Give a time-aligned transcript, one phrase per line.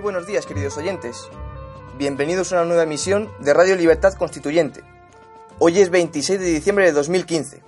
[0.00, 1.28] Muy buenos días, queridos oyentes.
[1.98, 4.82] Bienvenidos a una nueva emisión de Radio Libertad Constituyente.
[5.58, 7.62] Hoy es 26 de diciembre de 2015.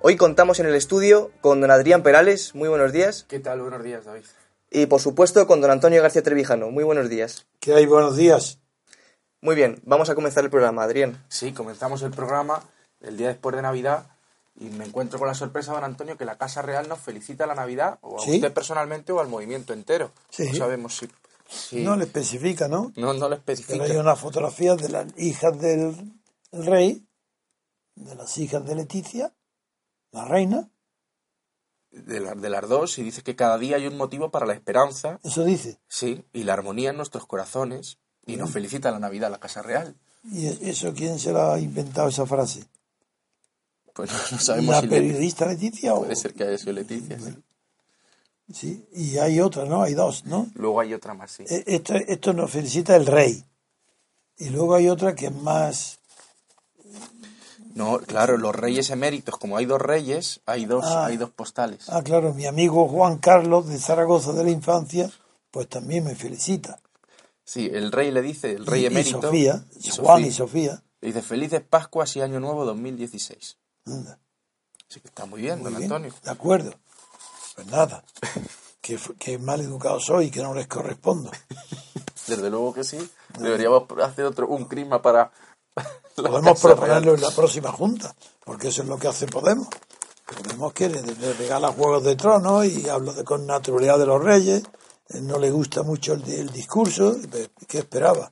[0.00, 2.54] Hoy contamos en el estudio con don Adrián Perales.
[2.54, 3.26] Muy buenos días.
[3.28, 3.60] ¿Qué tal?
[3.60, 4.24] Buenos días, David.
[4.70, 6.70] Y por supuesto con don Antonio García Trevijano.
[6.70, 7.46] Muy buenos días.
[7.60, 7.84] ¿Qué hay?
[7.84, 8.60] Buenos días.
[9.42, 11.22] Muy bien, vamos a comenzar el programa, Adrián.
[11.28, 12.62] Sí, comenzamos el programa
[13.02, 14.06] el día después de Navidad
[14.60, 17.54] y me encuentro con la sorpresa, don Antonio, que la Casa Real nos felicita la
[17.54, 18.36] Navidad, o a ¿Sí?
[18.36, 20.10] usted personalmente o al movimiento entero.
[20.30, 20.48] Sí.
[20.50, 21.08] No sabemos si...
[21.48, 22.92] si- No le especifica, ¿no?
[22.96, 23.84] no, no Pero especifica.
[23.84, 26.12] hay una fotografía de las hijas del,
[26.50, 27.06] del rey,
[27.94, 29.32] de las hijas de Leticia,
[30.12, 30.68] la reina,
[31.90, 34.54] De, la- de las dos, y dice que cada día hay un motivo para la
[34.54, 35.78] esperanza, eso dice.
[35.88, 39.94] sí, y la armonía en nuestros corazones, y nos felicita la Navidad la Casa Real.
[40.24, 42.64] ¿Y eso quién se la ha inventado esa frase?
[43.98, 46.02] Pues no, no sabemos ¿La si periodista Leticia o...?
[46.02, 47.18] puede ser que haya sido Leticia.
[47.18, 47.34] sí.
[48.50, 49.82] Sí, y hay otra, ¿no?
[49.82, 50.46] Hay dos, ¿no?
[50.54, 51.42] Luego hay otra más, sí.
[51.50, 53.44] Eh, Esto, esto nos felicita el rey.
[54.38, 55.98] Y luego hay otra que es más...
[57.74, 61.06] No, claro, los reyes eméritos, como hay dos reyes, hay dos, Ah.
[61.06, 61.90] hay dos postales.
[61.90, 65.10] Ah, claro, mi amigo Juan Carlos de Zaragoza de la infancia,
[65.50, 66.80] pues también me felicita.
[67.44, 69.18] Sí, el rey le dice, el rey Y- emérito.
[69.18, 70.82] Y Sofía, y Juan Sofía, y Sofía.
[71.02, 73.57] le dice Felices Pascuas y Año Nuevo 2016.
[74.88, 76.14] Así que está muy bien, Muy don bien, Antonio.
[76.22, 76.72] De acuerdo.
[77.54, 78.04] Pues nada,
[78.80, 81.30] que, mal educado soy y que no les correspondo.
[82.26, 82.98] Desde luego que sí.
[83.38, 85.30] Deberíamos hacer otro un clima para.
[86.16, 87.14] Podemos proponerlo Real.
[87.16, 89.68] en la próxima junta, porque eso es lo que hace Podemos.
[90.26, 94.22] Podemos que le, le regala Juegos de Tronos y habla de, con naturalidad de los
[94.22, 94.62] reyes.
[95.08, 97.16] Eh, No le gusta mucho el, el discurso.
[97.30, 98.30] pues, ¿Qué esperaba?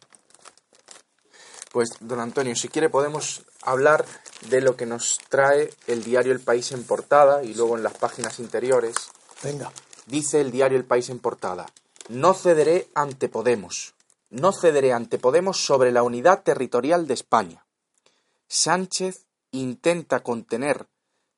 [1.73, 4.05] Pues, don Antonio, si quiere podemos hablar
[4.49, 7.95] de lo que nos trae el diario El País en portada y luego en las
[7.95, 8.95] páginas interiores.
[9.43, 9.73] Venga,
[10.07, 11.67] Dice el diario El País en portada,
[12.09, 13.95] no cederé ante Podemos,
[14.31, 17.67] no cederé ante Podemos sobre la unidad territorial de España.
[18.49, 20.87] Sánchez intenta contener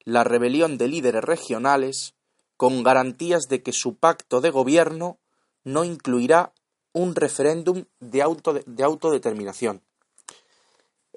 [0.04, 2.14] la rebelión de líderes regionales
[2.56, 5.18] con garantías de que su pacto de gobierno
[5.64, 6.52] no incluirá
[6.92, 9.82] un referéndum de, auto- de autodeterminación.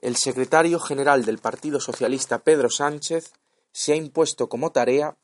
[0.01, 3.33] El secretario general del Partido Socialista, Pedro Sánchez,
[3.71, 5.15] se ha impuesto como tarea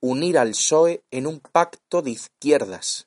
[0.00, 3.06] unir al PSOE en un pacto de izquierdas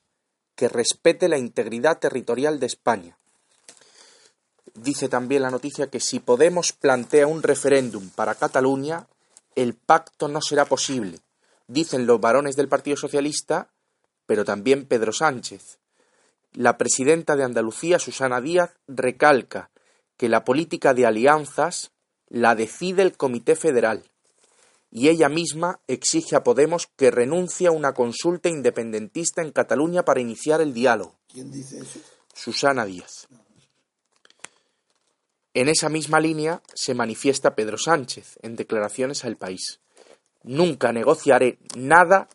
[0.56, 3.18] que respete la integridad territorial de España.
[4.74, 9.06] Dice también la noticia que si Podemos plantea un referéndum para Cataluña,
[9.54, 11.20] el pacto no será posible,
[11.68, 13.68] dicen los varones del Partido Socialista,
[14.26, 15.78] pero también Pedro Sánchez.
[16.52, 19.70] La presidenta de Andalucía, Susana Díaz, recalca
[20.16, 21.92] que la política de alianzas
[22.28, 24.02] la decide el Comité Federal
[24.90, 30.20] y ella misma exige a Podemos que renuncie a una consulta independentista en Cataluña para
[30.20, 31.14] iniciar el diálogo.
[31.28, 32.00] ¿quién dice eso?
[32.32, 33.28] Susana Díaz.
[35.54, 39.80] En esa misma línea se manifiesta Pedro Sánchez en declaraciones al país.
[40.42, 42.28] Nunca negociaré nada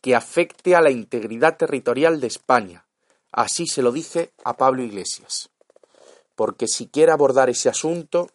[0.00, 2.84] que afecte a la integridad territorial de España.
[3.32, 5.50] Así se lo dije a Pablo Iglesias.
[6.34, 8.30] Porque si quiere abordar ese asunto,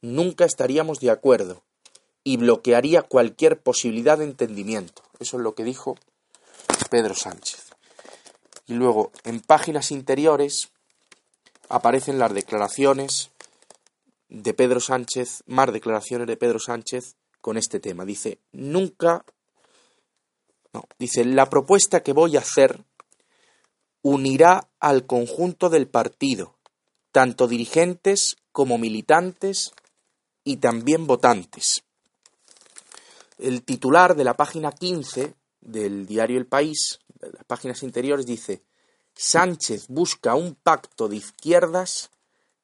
[0.00, 1.62] nunca estaríamos de acuerdo
[2.22, 5.02] y bloquearía cualquier posibilidad de entendimiento.
[5.18, 5.96] Eso es lo que dijo
[6.90, 7.70] Pedro Sánchez.
[8.66, 10.70] Y luego, en páginas interiores,
[11.68, 13.30] aparecen las declaraciones
[14.28, 18.04] de Pedro Sánchez, más declaraciones de Pedro Sánchez con este tema.
[18.04, 19.24] Dice, nunca...
[20.72, 22.82] No, dice, la propuesta que voy a hacer
[24.02, 26.56] unirá al conjunto del partido,
[27.14, 29.72] tanto dirigentes como militantes
[30.42, 31.84] y también votantes.
[33.38, 38.64] El titular de la página 15 del diario El País, de las páginas interiores, dice
[39.14, 42.10] Sánchez busca un pacto de izquierdas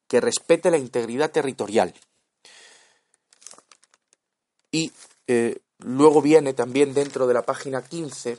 [0.09, 1.93] que respete la integridad territorial.
[4.69, 4.91] Y
[5.27, 8.37] eh, luego viene también dentro de la página 15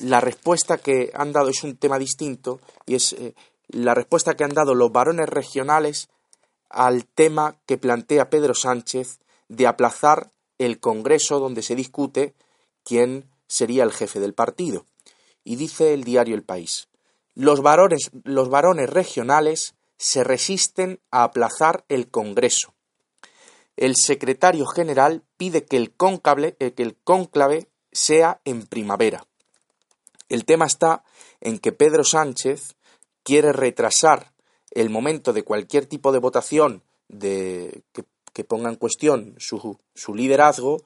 [0.00, 3.34] la respuesta que han dado, es un tema distinto, y es eh,
[3.68, 6.08] la respuesta que han dado los varones regionales
[6.68, 12.34] al tema que plantea Pedro Sánchez de aplazar el Congreso donde se discute
[12.84, 14.86] quién sería el jefe del partido.
[15.44, 16.88] Y dice el diario El País,
[17.34, 22.74] los varones, los varones regionales se resisten a aplazar el Congreso.
[23.76, 25.94] El secretario general pide que el,
[26.58, 29.24] eh, que el cónclave sea en primavera.
[30.28, 31.04] El tema está
[31.40, 32.74] en que Pedro Sánchez
[33.28, 34.32] quiere retrasar
[34.70, 40.78] el momento de cualquier tipo de votación de, que, ponga en cuestión su, su liderazgo,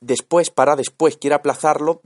[0.00, 2.02] después, para después, quiere aplazarlo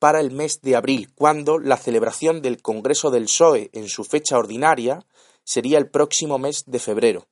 [0.00, 4.38] para el mes de abril, cuando la celebración del Congreso del PSOE en su fecha
[4.38, 5.06] ordinaria
[5.44, 7.28] sería el próximo mes de febrero.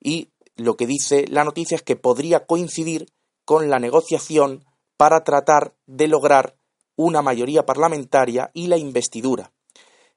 [0.00, 3.06] Y lo que dice la noticia es que podría coincidir
[3.46, 4.66] con la negociación
[4.98, 6.58] para tratar de lograr
[6.94, 9.50] una mayoría parlamentaria y la investidura.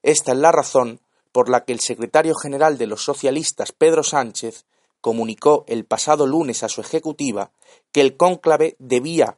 [0.03, 0.99] Esta es la razón
[1.31, 4.65] por la que el secretario general de los socialistas, Pedro Sánchez,
[4.99, 7.51] comunicó el pasado lunes a su ejecutiva
[7.91, 9.37] que el cónclave debía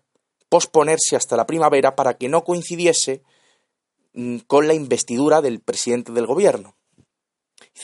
[0.49, 3.23] posponerse hasta la primavera para que no coincidiese
[4.13, 6.75] mm, con la investidura del presidente del gobierno.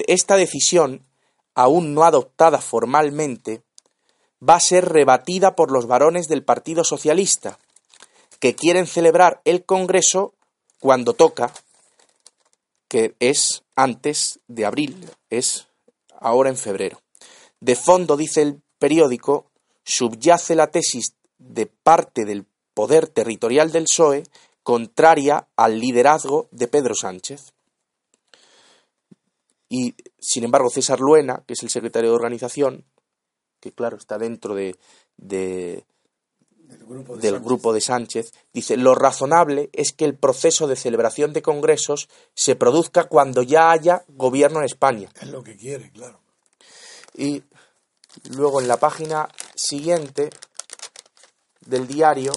[0.07, 1.05] Esta decisión,
[1.55, 3.63] aún no adoptada formalmente,
[4.47, 7.59] va a ser rebatida por los varones del Partido Socialista,
[8.39, 10.33] que quieren celebrar el Congreso
[10.79, 11.51] cuando toca,
[12.89, 15.67] que es antes de abril, es
[16.19, 17.01] ahora en febrero.
[17.61, 19.45] De fondo, dice el periódico,
[19.83, 24.23] subyace la tesis de parte del poder territorial del PSOE
[24.63, 27.53] contraria al liderazgo de Pedro Sánchez.
[29.69, 32.85] Y, sin embargo, César Luena, que es el secretario de organización,
[33.59, 34.75] que claro, está dentro de,
[36.69, 42.09] del, grupo de, Sánchez, dice, lo razonable es que el proceso de celebración de congresos
[42.35, 45.09] se produzca cuando ya haya gobierno en España.
[45.19, 46.19] Es lo que quiere, claro.
[47.15, 47.43] Y
[48.35, 50.29] luego en la página siguiente
[51.65, 52.33] del diario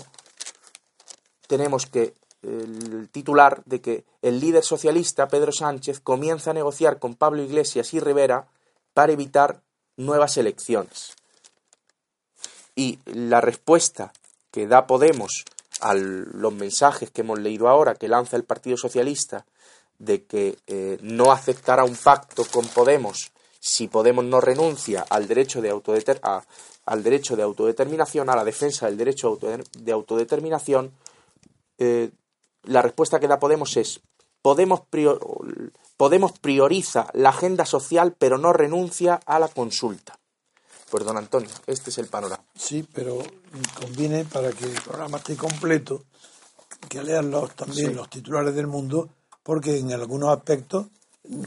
[1.47, 7.15] tenemos que el titular de que el líder socialista Pedro Sánchez comienza a negociar con
[7.15, 8.49] Pablo Iglesias y Rivera
[8.95, 9.61] para evitar
[9.97, 11.15] nuevas elecciones.
[12.75, 14.13] Y la respuesta
[14.53, 15.45] que da Podemos
[15.81, 19.45] a los mensajes que hemos leído ahora que lanza el Partido Socialista
[19.99, 25.63] de que eh, no aceptará un pacto con Podemos si Podemos no renuncia al derecho
[25.63, 25.71] de,
[26.85, 29.39] al derecho de autodeterminación, a la defensa del derecho
[29.79, 30.93] de autodeterminación,
[31.79, 32.11] eh,
[32.65, 34.01] la respuesta que da Podemos es
[34.43, 34.83] Podemos,
[35.97, 40.19] Podemos prioriza la agenda social pero no renuncia a la consulta.
[40.93, 42.45] Pues don Antonio, este es el panorama.
[42.55, 43.23] Sí, pero
[43.81, 46.05] conviene para que el programa esté completo
[46.87, 49.09] que lean los, también los titulares del mundo
[49.43, 50.89] porque en algunos aspectos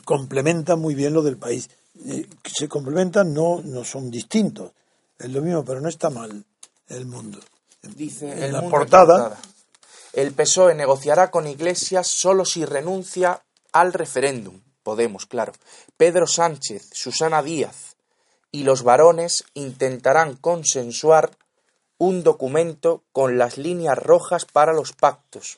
[0.03, 1.69] complementan muy bien lo del país
[2.43, 4.71] se complementan, no, no son distintos.
[5.19, 6.43] Es lo mismo, pero no está mal
[6.87, 7.39] el mundo.
[7.83, 9.39] Dice en la portada,
[10.11, 13.43] El PSOE negociará con Iglesias solo si renuncia
[13.73, 14.59] al referéndum.
[14.81, 15.53] Podemos, claro.
[15.97, 17.94] Pedro Sánchez, Susana Díaz
[18.55, 21.37] y los varones intentarán consensuar
[21.97, 25.57] un documento con las líneas rojas para los pactos.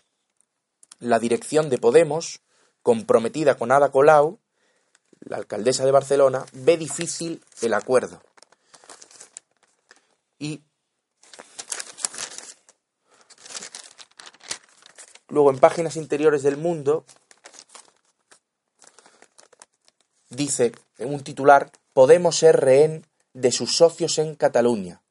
[0.97, 2.41] La dirección de Podemos,
[2.81, 4.39] comprometida con Ada Colau,
[5.19, 8.19] la alcaldesa de Barcelona, ve difícil el acuerdo.
[10.39, 10.63] Y
[15.27, 17.05] luego en páginas interiores del mundo
[20.29, 25.01] dice en un titular, Podemos ser rehén de sus socios en Cataluña.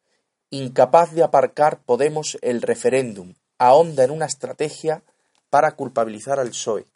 [0.51, 5.03] Incapaz de aparcar Podemos el referéndum, ahonda en una estrategia
[5.51, 6.87] para culpabilizar al PSOE.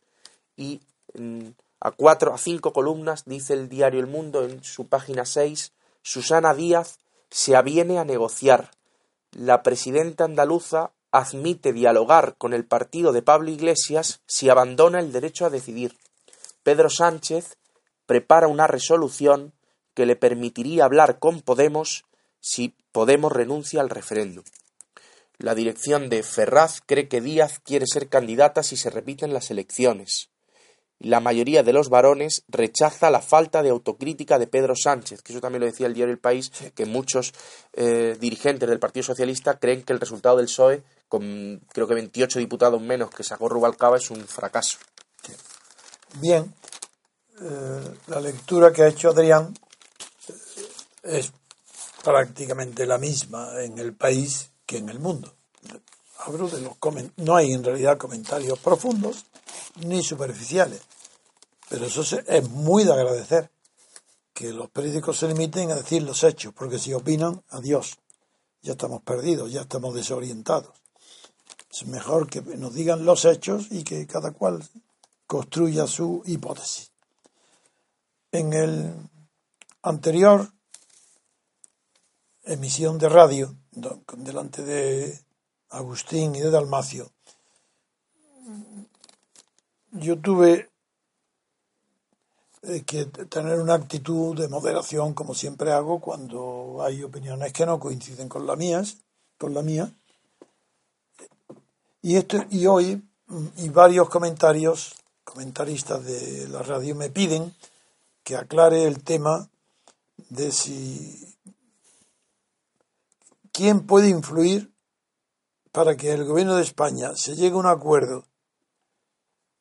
[0.57, 0.81] Y
[1.15, 1.49] mm,
[1.81, 6.55] a cuatro a cinco columnas, dice el diario El Mundo en su página 6, Susana
[6.55, 8.71] Díaz se aviene a negociar.
[9.33, 15.47] La presidenta andaluza admite dialogar con el partido de Pablo Iglesias si abandona el derecho
[15.47, 15.99] a decidir.
[16.63, 17.57] Pedro Sánchez
[18.07, 19.53] prepara una resolución
[19.95, 22.05] que le permitiría hablar con Podemos
[22.41, 24.45] si Podemos renuncia al referéndum.
[25.39, 30.31] La dirección de Ferraz cree que Díaz quiere ser candidata si se repiten las elecciones
[31.01, 35.41] la mayoría de los varones rechaza la falta de autocrítica de Pedro Sánchez, que eso
[35.41, 37.33] también lo decía el diario El País, que muchos
[37.73, 42.39] eh, dirigentes del Partido Socialista creen que el resultado del PSOE, con creo que 28
[42.39, 44.77] diputados menos que sacó Rubalcaba, es un fracaso.
[46.21, 46.53] Bien,
[47.41, 49.55] eh, la lectura que ha hecho Adrián
[51.03, 51.33] es
[52.03, 55.35] prácticamente la misma en el país que en el mundo.
[56.27, 56.77] De los
[57.17, 59.25] no hay en realidad comentarios profundos
[59.87, 60.83] ni superficiales,
[61.69, 63.51] pero eso es muy de agradecer
[64.35, 67.97] que los periódicos se limiten a decir los hechos, porque si opinan, adiós,
[68.63, 70.75] ya estamos perdidos, ya estamos desorientados.
[71.71, 74.63] Es mejor que nos digan los hechos y que cada cual
[75.27, 76.91] construya su hipótesis.
[78.33, 78.95] En el
[79.83, 80.53] anterior
[82.45, 83.55] emisión de radio,
[84.17, 85.19] delante de
[85.71, 87.11] Agustín y de Dalmacio,
[89.93, 90.71] yo tuve
[92.63, 97.81] eh, que tener una actitud de moderación, como siempre hago, cuando hay opiniones que no
[97.81, 98.99] coinciden con las mías,
[99.39, 99.91] con la mía.
[102.03, 103.03] Y, esto, y hoy,
[103.57, 104.95] y varios comentarios,
[105.25, 107.55] comentaristas de la radio, me piden
[108.23, 109.49] que aclare el tema
[110.29, 111.30] de si
[113.53, 114.73] quién puede influir
[115.73, 118.25] para que el gobierno de España se llegue a un acuerdo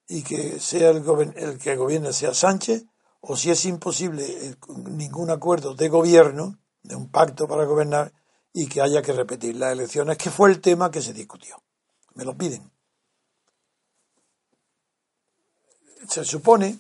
[0.08, 2.86] y que sea el, que gobierne sea Sánchez,
[3.22, 4.58] o si es imposible
[4.90, 8.12] ningún acuerdo de gobierno, de un pacto para gobernar,
[8.52, 11.62] y que haya que repetir las elecciones, que fue el tema que se discutió.
[12.16, 12.72] Me lo piden.
[16.08, 16.80] Se supone,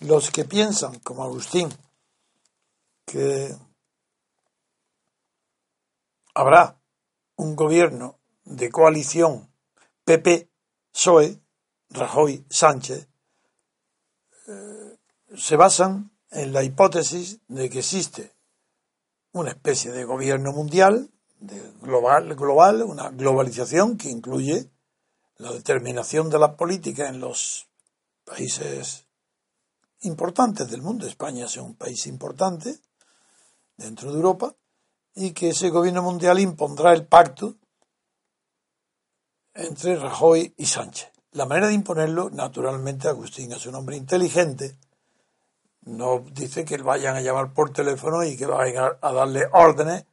[0.00, 1.68] los que piensan, como Agustín,
[3.04, 3.54] que
[6.40, 6.80] habrá
[7.36, 9.52] un gobierno de coalición
[10.04, 10.50] PP,
[10.90, 11.38] PSOE,
[11.90, 13.08] Rajoy, Sánchez,
[14.48, 14.98] eh,
[15.36, 18.34] se basan en la hipótesis de que existe
[19.32, 24.70] una especie de gobierno mundial, de global, global, una globalización que incluye
[25.36, 27.68] la determinación de la política en los
[28.24, 29.06] países
[30.00, 31.06] importantes del mundo.
[31.06, 32.80] España es un país importante
[33.76, 34.54] dentro de Europa
[35.20, 37.56] y que ese gobierno mundial impondrá el pacto
[39.52, 41.12] entre Rajoy y Sánchez.
[41.32, 44.78] La manera de imponerlo, naturalmente, Agustín es un hombre inteligente.
[45.82, 50.06] No dice que vayan a llamar por teléfono y que vayan a darle órdenes,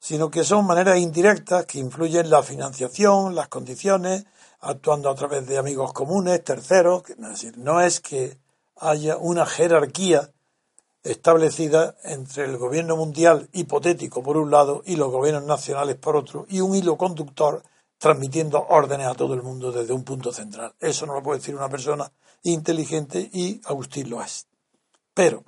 [0.00, 4.24] sino que son maneras indirectas que influyen en la financiación, las condiciones,
[4.60, 7.02] actuando a través de amigos comunes, terceros.
[7.10, 8.38] Es decir, no es que
[8.76, 10.30] haya una jerarquía
[11.04, 16.46] establecida entre el gobierno mundial hipotético por un lado y los gobiernos nacionales por otro,
[16.48, 17.62] y un hilo conductor
[17.98, 20.74] transmitiendo órdenes a todo el mundo desde un punto central.
[20.80, 22.10] Eso no lo puede decir una persona
[22.42, 24.46] inteligente y Agustín lo es.
[25.12, 25.44] Pero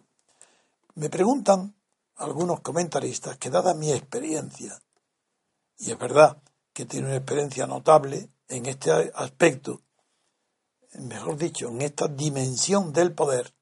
[0.94, 1.74] me preguntan
[2.16, 4.78] algunos comentaristas que dada mi experiencia,
[5.78, 6.38] y es verdad
[6.72, 9.80] que tiene una experiencia notable en este aspecto,
[10.98, 13.55] mejor dicho, en esta dimensión del poder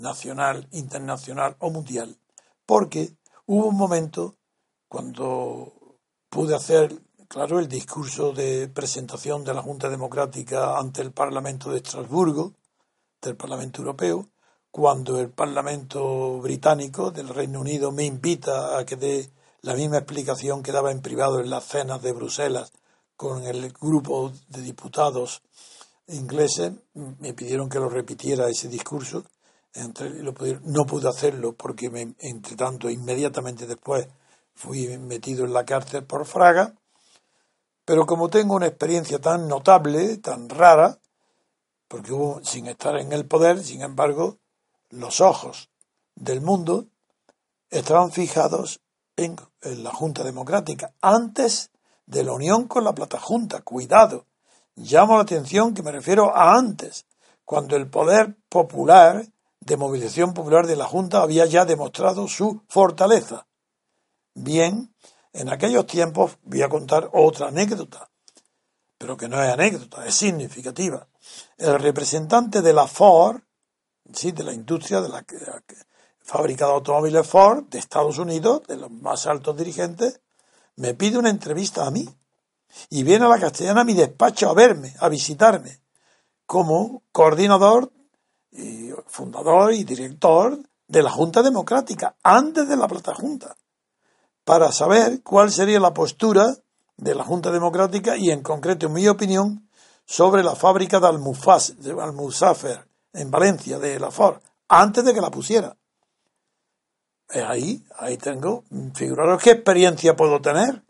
[0.00, 2.16] nacional, internacional o mundial,
[2.66, 3.16] porque
[3.46, 4.36] hubo un momento
[4.88, 5.72] cuando
[6.28, 6.92] pude hacer
[7.28, 12.54] claro, el discurso de presentación de la Junta Democrática ante el Parlamento de Estrasburgo,
[13.22, 14.28] del Parlamento Europeo,
[14.70, 19.30] cuando el Parlamento británico del Reino Unido me invita a que dé
[19.62, 22.72] la misma explicación que daba en privado en las cenas de Bruselas
[23.16, 25.42] con el grupo de diputados
[26.08, 29.24] ingleses, me pidieron que lo repitiera ese discurso.
[29.74, 34.08] No pude hacerlo porque, me, entre tanto, inmediatamente después
[34.54, 36.74] fui metido en la cárcel por Fraga
[37.90, 41.00] pero como tengo una experiencia tan notable, tan rara,
[41.88, 44.38] porque hubo, sin estar en el poder, sin embargo,
[44.90, 45.70] los ojos
[46.14, 46.86] del mundo
[47.68, 48.80] estaban fijados
[49.16, 51.72] en, la Junta Democrática, antes
[52.06, 53.62] de la unión con la Plata Junta.
[53.62, 54.26] Cuidado,
[54.76, 57.06] llamo la atención que me refiero a antes,
[57.44, 59.26] cuando el poder popular,
[59.70, 63.46] de movilización popular de la Junta, había ya demostrado su fortaleza.
[64.34, 64.92] Bien,
[65.32, 68.10] en aquellos tiempos voy a contar otra anécdota,
[68.98, 71.06] pero que no es anécdota, es significativa.
[71.56, 73.42] El representante de la Ford,
[74.12, 75.24] sí, de la industria de la,
[76.20, 80.20] fábrica de automóviles Ford de Estados Unidos, de los más altos dirigentes,
[80.74, 82.08] me pide una entrevista a mí
[82.88, 85.80] y viene a la castellana a mi despacho a verme, a visitarme,
[86.44, 87.92] como coordinador
[88.52, 93.56] y fundador y director de la Junta Democrática, antes de la Plata Junta
[94.50, 96.56] para saber cuál sería la postura
[96.96, 99.68] de la Junta Democrática y, en concreto, mi opinión,
[100.04, 105.76] sobre la fábrica de, Almusafer en Valencia, de la Ford, antes de que la pusiera.
[107.28, 110.82] Ahí, ahí tengo, figuraros qué experiencia puedo tener,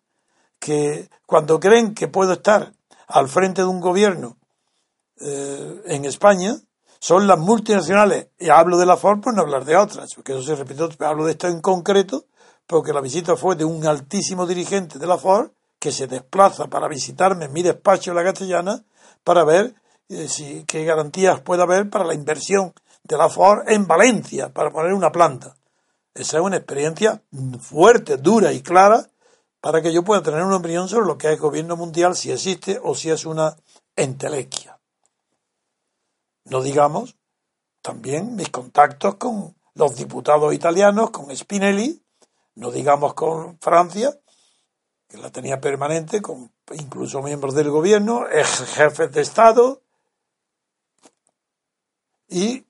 [0.59, 2.73] que cuando creen que puedo estar
[3.09, 4.39] al frente de un gobierno
[5.21, 6.57] eh, en España,
[7.01, 8.29] son las multinacionales.
[8.39, 11.25] Y hablo de la Ford por no hablar de otras, porque eso se repite, hablo
[11.25, 12.27] de esto en concreto,
[12.67, 16.87] porque la visita fue de un altísimo dirigente de la Ford que se desplaza para
[16.87, 18.85] visitarme en mi despacho en la castellana
[19.25, 19.75] para ver
[20.09, 24.71] eh, si, qué garantías puede haber para la inversión de la Ford en Valencia para
[24.71, 25.57] poner una planta.
[26.15, 27.23] Esa es una experiencia
[27.61, 29.09] fuerte, dura y clara
[29.61, 32.79] para que yo pueda tener una opinión sobre lo que es gobierno mundial, si existe
[32.83, 33.57] o si es una
[33.97, 34.80] entelequia.
[36.51, 37.17] No digamos
[37.81, 42.03] también mis contactos con los diputados italianos, con Spinelli,
[42.57, 44.19] no digamos con Francia,
[45.09, 49.83] que la tenía permanente, con incluso miembros del gobierno, jefes de Estado,
[52.29, 52.67] y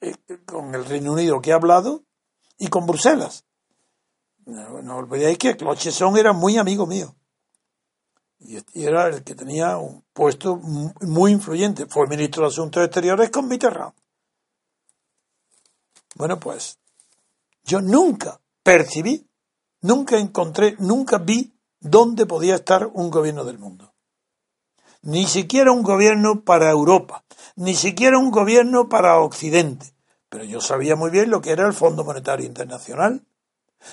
[0.00, 0.16] eh,
[0.46, 2.04] con el Reino Unido que he hablado,
[2.58, 3.44] y con Bruselas.
[4.46, 7.16] No, olvidéis que Clochesson era muy amigo mío.
[8.46, 11.86] Y era el que tenía un puesto muy influyente.
[11.86, 13.94] Fue ministro de Asuntos Exteriores con Mitterrand.
[16.16, 16.78] Bueno, pues
[17.64, 19.26] yo nunca percibí,
[19.80, 23.94] nunca encontré, nunca vi dónde podía estar un gobierno del mundo.
[25.02, 27.24] Ni siquiera un gobierno para Europa,
[27.56, 29.94] ni siquiera un gobierno para Occidente.
[30.28, 33.26] Pero yo sabía muy bien lo que era el Fondo Monetario Internacional,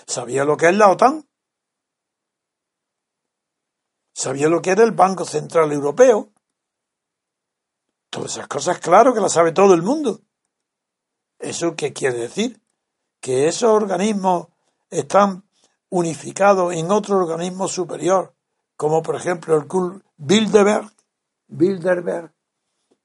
[0.05, 1.25] sabía lo que es la OTAN,
[4.13, 6.30] sabía lo que era el Banco Central Europeo.
[8.10, 10.22] Todas esas cosas, claro que las sabe todo el mundo.
[11.39, 12.62] ¿Eso qué quiere decir?
[13.20, 14.48] Que esos organismos
[14.89, 15.44] están
[15.89, 18.34] unificados en otro organismo superior,
[18.75, 20.91] como por ejemplo el club Bilderberg.
[21.48, 22.32] Bilderberg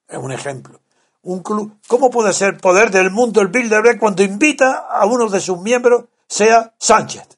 [0.09, 0.81] es un ejemplo.
[1.23, 5.41] Un club, ¿Cómo puede ser poder del mundo el Bilderberg cuando invita a uno de
[5.41, 7.36] sus miembros sea Sánchez?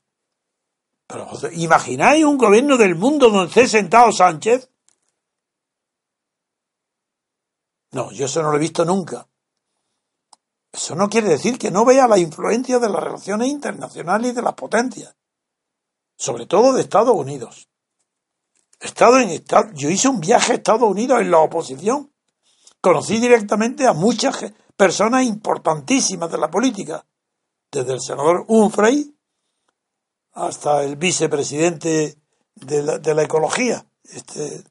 [1.09, 4.71] Pero ¿imagináis un gobierno del mundo donde esté sentado Sánchez?
[7.93, 9.27] No, yo eso no lo he visto nunca.
[10.71, 14.43] Eso no quiere decir que no vea la influencia de las relaciones internacionales y de
[14.43, 15.17] las potencias,
[16.15, 17.71] sobre todo de Estados Unidos.
[18.79, 22.13] Estado en estado, yo hice un viaje a Estados Unidos en la oposición.
[22.83, 27.07] Conocí directamente a muchas personas importantísimas de la política,
[27.73, 29.18] desde el senador Humphrey
[30.39, 32.17] hasta el vicepresidente
[32.55, 34.65] de la, de la ecología, este,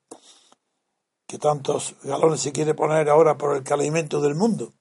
[1.27, 4.73] que tantos galones se quiere poner ahora por el calentamiento del mundo.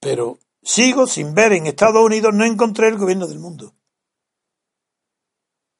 [0.00, 3.74] Pero sigo sin ver en Estados Unidos, no encontré el gobierno del mundo.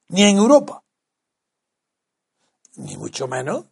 [0.08, 0.82] Ni en Europa.
[2.76, 3.66] Ni mucho menos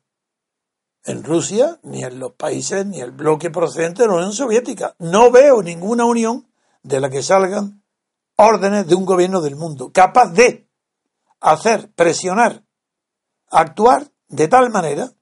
[1.05, 4.95] en Rusia, ni en los países, ni el bloque procedente de la Unión Soviética.
[4.99, 6.47] No veo ninguna unión
[6.83, 7.78] de la que salgan
[8.39, 10.69] órdenes de un gobierno del mundo capaz de
[11.41, 12.65] hacer, presionar,
[13.51, 15.13] actuar de tal manera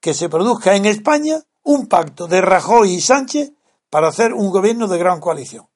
[0.00, 3.52] que se produzca en España un pacto de Rajoy y Sánchez
[3.90, 5.68] para hacer un gobierno de gran coalición.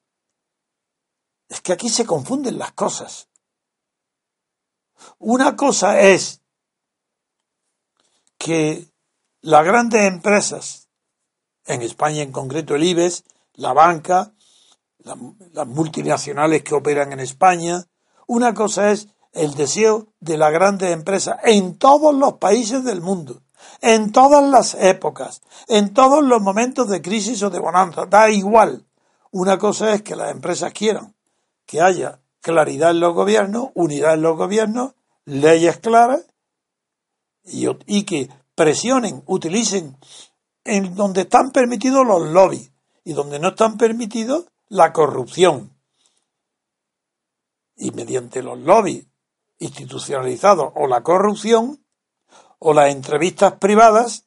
[1.49, 3.29] Es que aquí se confunden las cosas.
[5.19, 6.41] Una cosa es
[8.37, 8.89] que
[9.41, 10.89] las grandes empresas,
[11.65, 13.23] en España en concreto el IBEX,
[13.53, 14.33] la banca,
[15.53, 17.85] las multinacionales que operan en España,
[18.27, 23.41] una cosa es el deseo de las grandes empresas en todos los países del mundo
[23.81, 28.85] en todas las épocas, en todos los momentos de crisis o de bonanza, da igual.
[29.31, 31.13] Una cosa es que las empresas quieran
[31.65, 34.93] que haya claridad en los gobiernos, unidad en los gobiernos,
[35.25, 36.25] leyes claras
[37.43, 39.97] y, que presionen, utilicen
[40.63, 42.71] en donde están permitidos los lobbies.
[43.03, 45.71] Y donde no están permitidos la corrupción.
[47.75, 49.05] Y mediante los lobbies
[49.59, 51.83] institucionalizados o la corrupción,
[52.59, 54.25] o las entrevistas privadas,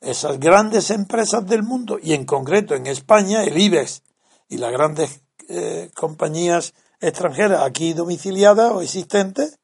[0.00, 4.02] esas grandes empresas del mundo, y en concreto en España, el IBEX
[4.48, 9.58] y las grandes eh, compañías extranjeras aquí domiciliadas o existentes,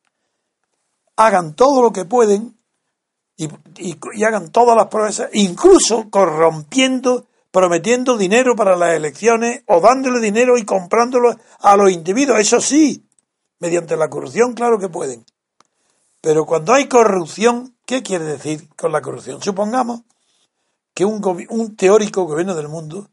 [1.17, 2.59] hagan todo lo que pueden
[3.37, 10.19] y, y, hagan todas las promesas, incluso corrompiendo, prometiendo dinero para las elecciones o dándole
[10.19, 12.41] dinero y comprándolo a los individuos.
[12.41, 13.07] Eso sí,
[13.61, 15.25] mediante la corrupción, claro que pueden.
[16.21, 19.41] Pero cuando hay corrupción, ¿qué quiere decir con la corrupción?
[19.41, 20.01] Supongamos
[20.95, 23.09] que un, teórico gobierno del mundo,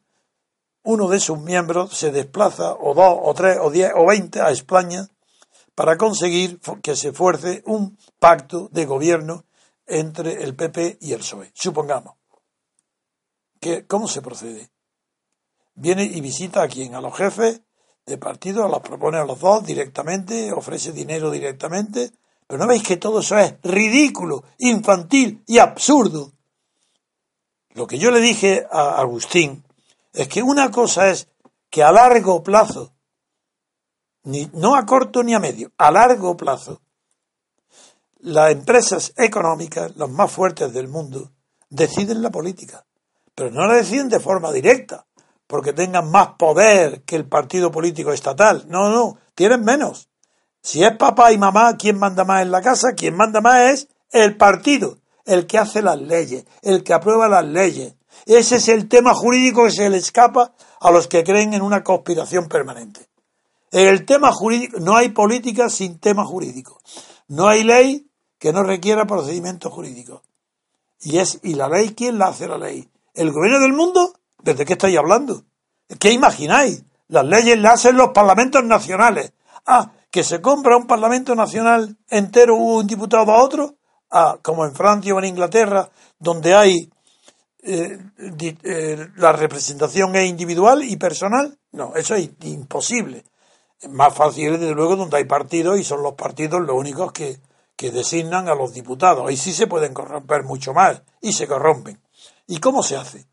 [0.81, 4.49] uno de sus miembros se desplaza o dos o tres o diez o veinte a
[4.49, 5.07] España
[5.75, 9.45] para conseguir que se fuerce un pacto de gobierno
[9.85, 11.51] entre el PP y el PSOE.
[11.53, 12.20] Supongamos.
[13.87, 14.71] ¿Cómo se procede?
[15.75, 17.61] Viene y visita a quien, a los jefes
[18.05, 22.11] de partido, los propone a los dos directamente, ofrece dinero directamente,
[22.47, 26.31] pero no veis que todo eso es ridículo, infantil y absurdo.
[27.73, 29.63] Lo que yo le dije a Agustín
[30.11, 31.27] es que una cosa es
[31.69, 32.93] que a largo plazo,
[34.23, 36.81] ni, no a corto ni a medio, a largo plazo,
[38.19, 41.31] las empresas económicas, las más fuertes del mundo,
[41.69, 42.85] deciden la política,
[43.35, 45.05] pero no la deciden de forma directa,
[45.47, 48.65] porque tengan más poder que el partido político estatal.
[48.67, 50.09] No, no, tienen menos.
[50.61, 52.93] Si es papá y mamá, ¿quién manda más en la casa?
[52.95, 57.45] Quien manda más es el partido, el que hace las leyes, el que aprueba las
[57.45, 57.95] leyes.
[58.25, 61.83] Ese es el tema jurídico que se le escapa a los que creen en una
[61.83, 63.07] conspiración permanente.
[63.71, 66.81] En el tema jurídico, no hay política sin tema jurídico.
[67.27, 70.21] No hay ley que no requiera procedimientos jurídicos.
[70.99, 72.89] Y es, ¿y la ley quién la hace la ley?
[73.13, 74.13] ¿El gobierno del mundo?
[74.41, 75.43] ¿Desde qué estáis hablando?
[75.99, 76.83] ¿Qué imagináis?
[77.07, 79.33] Las leyes las hacen los parlamentos nacionales.
[79.65, 83.75] Ah, que se compra un parlamento nacional entero un diputado a otro,
[84.09, 86.89] ah, como en Francia o en Inglaterra, donde hay
[87.63, 87.99] eh,
[88.63, 91.57] eh, la representación es individual y personal.
[91.71, 93.23] No, eso es imposible.
[93.79, 97.39] Es más fácil, desde luego, donde hay partidos y son los partidos los únicos que,
[97.75, 99.27] que designan a los diputados.
[99.27, 102.00] Ahí sí se pueden corromper mucho más y se corrompen.
[102.51, 103.25] ¿Y cómo se hace?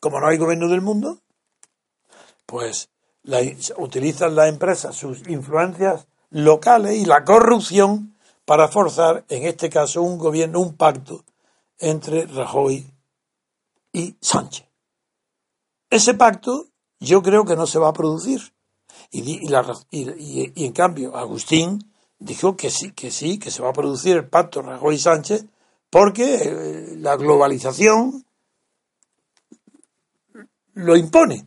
[0.00, 1.20] Como no hay gobierno del mundo,
[2.44, 2.90] pues
[3.76, 10.18] utilizan las empresas sus influencias locales y la corrupción para forzar, en este caso, un
[10.18, 11.22] gobierno, un pacto
[11.78, 12.92] entre Rajoy
[13.92, 14.66] y Sánchez.
[15.90, 16.66] Ese pacto
[16.98, 18.52] yo creo que no se va a producir.
[19.12, 24.16] Y, y, en cambio, Agustín dijo que sí, que sí, que se va a producir
[24.16, 25.44] el pacto Rajoy-Sánchez
[25.90, 28.24] porque eh, la globalización
[30.74, 31.46] lo impone.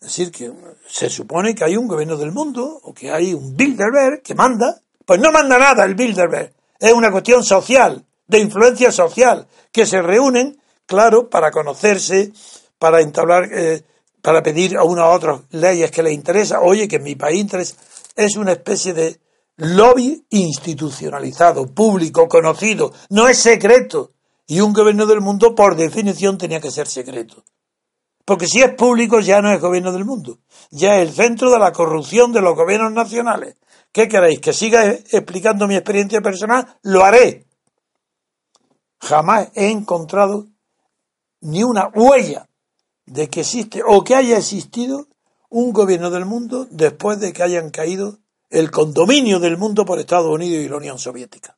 [0.00, 0.52] Es decir, que
[0.86, 4.80] se supone que hay un gobierno del mundo o que hay un Bilderberg que manda.
[5.04, 6.52] Pues no manda nada el Bilderberg.
[6.78, 12.32] Es una cuestión social, de influencia social, que se reúnen, claro, para conocerse,
[12.78, 13.82] para entablar, eh,
[14.22, 16.60] para pedir a una u otras leyes que les interesa.
[16.60, 17.76] Oye, que en mi país.
[18.16, 19.18] Es una especie de
[19.56, 22.92] lobby institucionalizado, público, conocido.
[23.10, 24.12] No es secreto.
[24.46, 27.44] Y un gobierno del mundo, por definición, tenía que ser secreto.
[28.24, 30.38] Porque si es público ya no es gobierno del mundo,
[30.70, 33.56] ya es el centro de la corrupción de los gobiernos nacionales.
[33.92, 34.40] ¿Qué queréis?
[34.40, 36.78] ¿Que siga explicando mi experiencia personal?
[36.82, 37.46] Lo haré.
[39.00, 40.46] Jamás he encontrado
[41.40, 42.48] ni una huella
[43.04, 45.06] de que existe o que haya existido
[45.50, 48.18] un gobierno del mundo después de que hayan caído
[48.50, 51.56] el condominio del mundo por Estados Unidos y la Unión Soviética.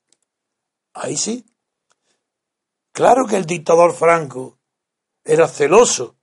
[0.94, 1.44] Ahí sí.
[2.92, 4.58] Claro que el dictador Franco
[5.22, 6.16] era celoso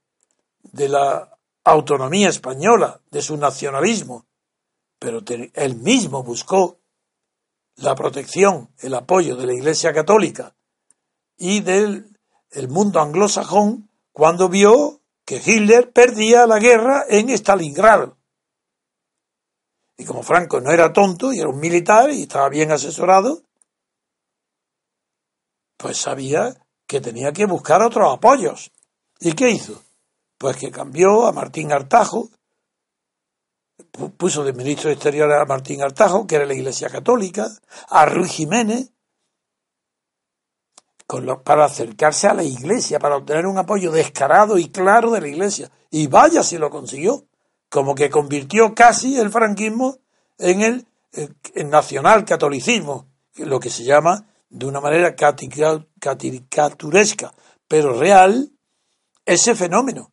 [0.62, 4.26] de la autonomía española, de su nacionalismo,
[4.98, 5.20] pero
[5.54, 6.80] él mismo buscó
[7.76, 10.54] la protección, el apoyo de la Iglesia Católica
[11.36, 12.14] y del
[12.50, 18.16] el mundo anglosajón cuando vio que Hitler perdía la guerra en Stalingrado.
[19.96, 23.42] Y como Franco no era tonto y era un militar y estaba bien asesorado,
[25.76, 28.72] pues sabía que tenía que buscar otros apoyos.
[29.20, 29.82] ¿Y qué hizo?
[30.38, 32.30] Pues que cambió a Martín Artajo,
[34.16, 37.48] puso de ministro de Exteriores a Martín Artajo, que era la Iglesia Católica,
[37.88, 38.90] a Ruiz Jiménez,
[41.44, 45.70] para acercarse a la Iglesia, para obtener un apoyo descarado y claro de la Iglesia.
[45.90, 47.26] Y vaya si lo consiguió,
[47.74, 49.98] como que convirtió casi el franquismo
[50.38, 50.86] en el,
[51.54, 57.34] el nacional catolicismo, lo que se llama de una manera caricaturesca,
[57.66, 58.52] pero real,
[59.26, 60.12] ese fenómeno.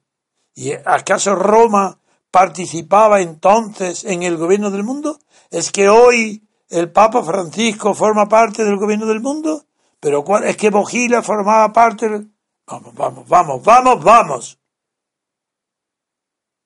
[0.55, 1.99] ¿Y acaso Roma
[2.31, 5.19] participaba entonces en el gobierno del mundo?
[5.51, 9.65] ¿Es que hoy el Papa Francisco forma parte del gobierno del mundo?
[9.99, 10.45] ¿Pero cuál?
[10.45, 12.31] ¿Es que Bojila formaba parte del...
[12.65, 14.60] Vamos, vamos, vamos, vamos, vamos.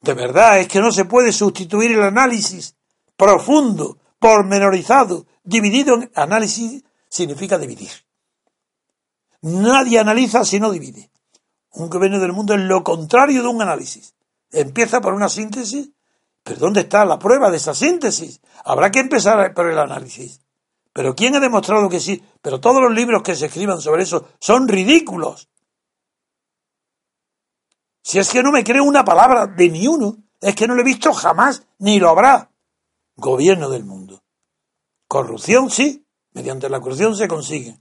[0.06, 2.76] De verdad, es que no se puede sustituir el análisis
[3.18, 7.89] profundo, pormenorizado, dividido en análisis significa dividir.
[9.41, 11.10] Nadie analiza si no divide.
[11.72, 14.13] Un gobierno del mundo es lo contrario de un análisis.
[14.52, 15.89] Empieza por una síntesis,
[16.44, 18.41] pero ¿dónde está la prueba de esa síntesis?
[18.63, 20.39] Habrá que empezar por el análisis.
[20.94, 22.24] Pero ¿quién ha demostrado que sí?
[22.44, 25.50] Pero todos los libros que se escriban sobre eso son ridículos.
[28.06, 30.82] Si es que no me creo una palabra de ni uno, es que no lo
[30.82, 32.52] he visto jamás, ni lo habrá.
[33.15, 34.22] Gobierno del mundo.
[35.08, 37.80] Corrupción, sí, mediante la corrupción se consigue.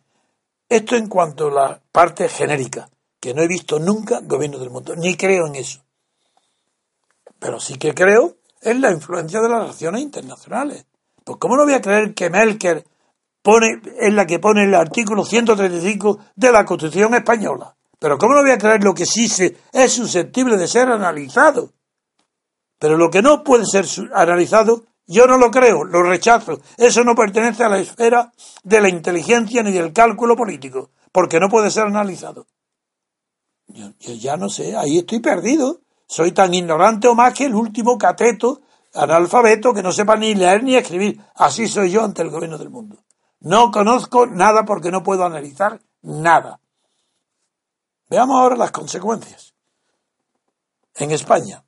[0.66, 2.88] Esto en cuanto a la parte genérica
[3.20, 5.84] que no he visto nunca gobierno del mundo, ni creo en eso.
[7.38, 10.86] Pero sí que creo en la influencia de las relaciones internacionales.
[11.22, 12.82] Pues ¿cómo no voy a creer que Merkel
[13.42, 17.76] pone, es la que pone el artículo 135 de la Constitución española?
[18.04, 21.72] Pero ¿cómo no voy a creer lo que sí se, es susceptible de ser analizado?
[22.78, 26.60] Pero lo que no puede ser analizado, yo no lo creo, lo rechazo.
[26.76, 28.30] Eso no pertenece a la esfera
[28.62, 32.46] de la inteligencia ni del cálculo político, porque no puede ser analizado.
[33.68, 35.80] Yo, ya no sé, ahí estoy perdido.
[36.06, 38.60] Soy tan ignorante o más que el último cateto
[38.92, 41.22] analfabeto que no sepa ni leer ni escribir.
[41.36, 42.98] Así soy yo ante el gobierno del mundo.
[43.40, 46.60] No conozco nada porque no puedo analizar nada.
[48.08, 49.54] Veamos ahora las consecuencias.
[50.96, 51.64] En España.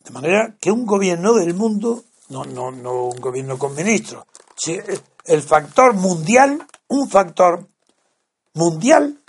[0.00, 4.24] De manera que un gobierno del mundo, no, no, no un gobierno con ministros,
[5.24, 7.68] el factor mundial, un factor
[8.54, 9.20] mundial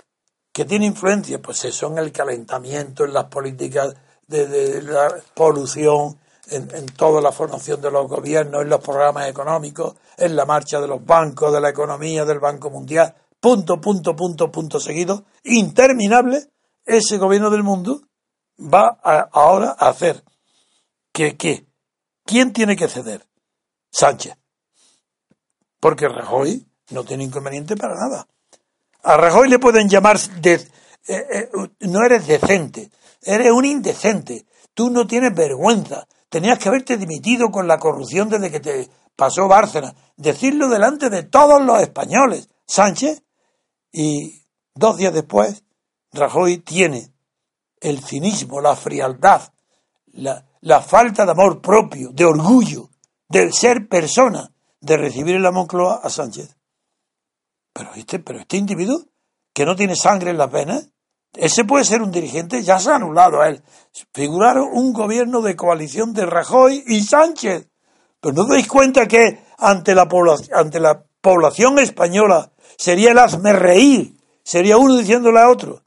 [0.52, 3.94] que tiene influencia, pues eso en el calentamiento, en las políticas
[4.26, 6.18] de, la polución,
[6.50, 10.88] en, toda la formación de los gobiernos, en los programas económicos, en la marcha de
[10.88, 16.50] los bancos, de la economía, del Banco Mundial, punto, punto, punto, punto seguido, interminable,
[16.84, 18.02] ese gobierno del mundo
[18.58, 18.98] va
[19.32, 20.24] ahora a hacer
[21.12, 21.66] que, ¿qué?
[22.24, 23.26] ¿Quién tiene que ceder?
[23.90, 24.36] Sánchez.
[25.80, 28.26] Porque Rajoy no tiene inconveniente para nada.
[29.02, 30.66] A Rajoy le pueden llamar, de, eh,
[31.06, 32.90] eh, no eres decente,
[33.22, 38.50] eres un indecente, tú no tienes vergüenza, tenías que haberte dimitido con la corrupción desde
[38.50, 42.48] que te pasó Bárcena, decirlo delante de todos los españoles.
[42.66, 43.22] Sánchez
[43.92, 44.42] y
[44.74, 45.64] dos días después,
[46.12, 47.12] Rajoy tiene
[47.80, 49.52] el cinismo, la frialdad,
[50.12, 52.90] la, la falta de amor propio, de orgullo,
[53.28, 56.56] del ser persona, de recibir en la Moncloa a Sánchez.
[57.72, 59.04] Pero este, pero este individuo
[59.52, 60.90] que no tiene sangre en las venas,
[61.34, 63.62] ese puede ser un dirigente, ya se ha anulado a él.
[64.12, 67.68] Figuraron un gobierno de coalición de Rajoy y Sánchez.
[68.20, 70.08] Pero no dais cuenta que ante la,
[70.54, 75.82] ante la población española sería el hazme reír, sería uno diciéndole a otro,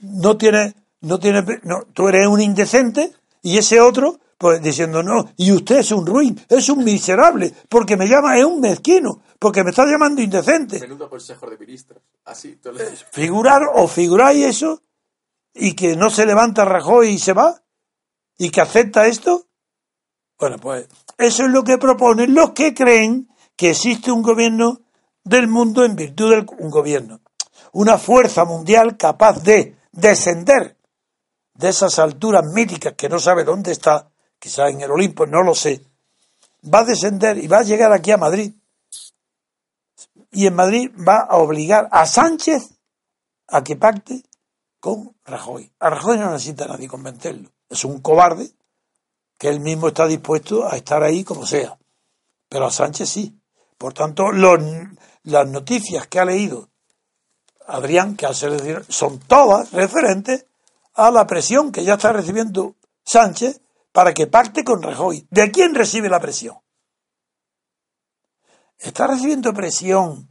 [0.00, 5.30] no tiene, no tiene, no, tú eres un indecente y ese otro, pues diciendo no,
[5.36, 9.62] y usted es un ruin, es un miserable, porque me llama, es un mezquino, porque
[9.62, 10.80] me está llamando indecente.
[10.80, 12.02] Menudo consejo de ministros.
[12.24, 12.58] Así,
[13.12, 14.82] Figurar o figuráis eso
[15.52, 17.62] y que no se levanta Rajoy y se va
[18.38, 19.46] y que acepta esto.
[20.38, 24.83] Bueno, pues eso es lo que proponen los que creen que existe un gobierno
[25.24, 27.20] del mundo en virtud de un gobierno.
[27.72, 30.76] Una fuerza mundial capaz de descender
[31.54, 35.54] de esas alturas míticas que no sabe dónde está, quizás en el Olimpo, no lo
[35.54, 35.82] sé,
[36.72, 38.52] va a descender y va a llegar aquí a Madrid.
[40.30, 42.74] Y en Madrid va a obligar a Sánchez
[43.48, 44.22] a que pacte
[44.80, 45.72] con Rajoy.
[45.78, 47.50] A Rajoy no necesita nadie convencerlo.
[47.68, 48.50] Es un cobarde
[49.38, 51.78] que él mismo está dispuesto a estar ahí como sea.
[52.48, 53.40] Pero a Sánchez sí.
[53.78, 54.30] Por tanto,
[55.24, 56.68] las noticias que ha leído
[57.66, 60.46] Adrián, que hace decir, son todas referentes
[60.94, 63.60] a la presión que ya está recibiendo Sánchez
[63.92, 65.26] para que pacte con Rajoy.
[65.30, 66.56] ¿De quién recibe la presión?
[68.78, 70.28] Está recibiendo presión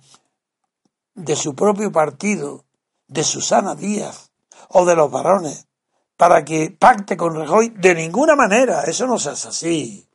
[1.16, 2.66] de su propio partido,
[3.08, 4.32] de Susana Díaz
[4.70, 5.68] o de los varones,
[6.18, 7.70] para que pacte con Rajoy.
[7.70, 10.08] De ninguna manera, eso no se hace así.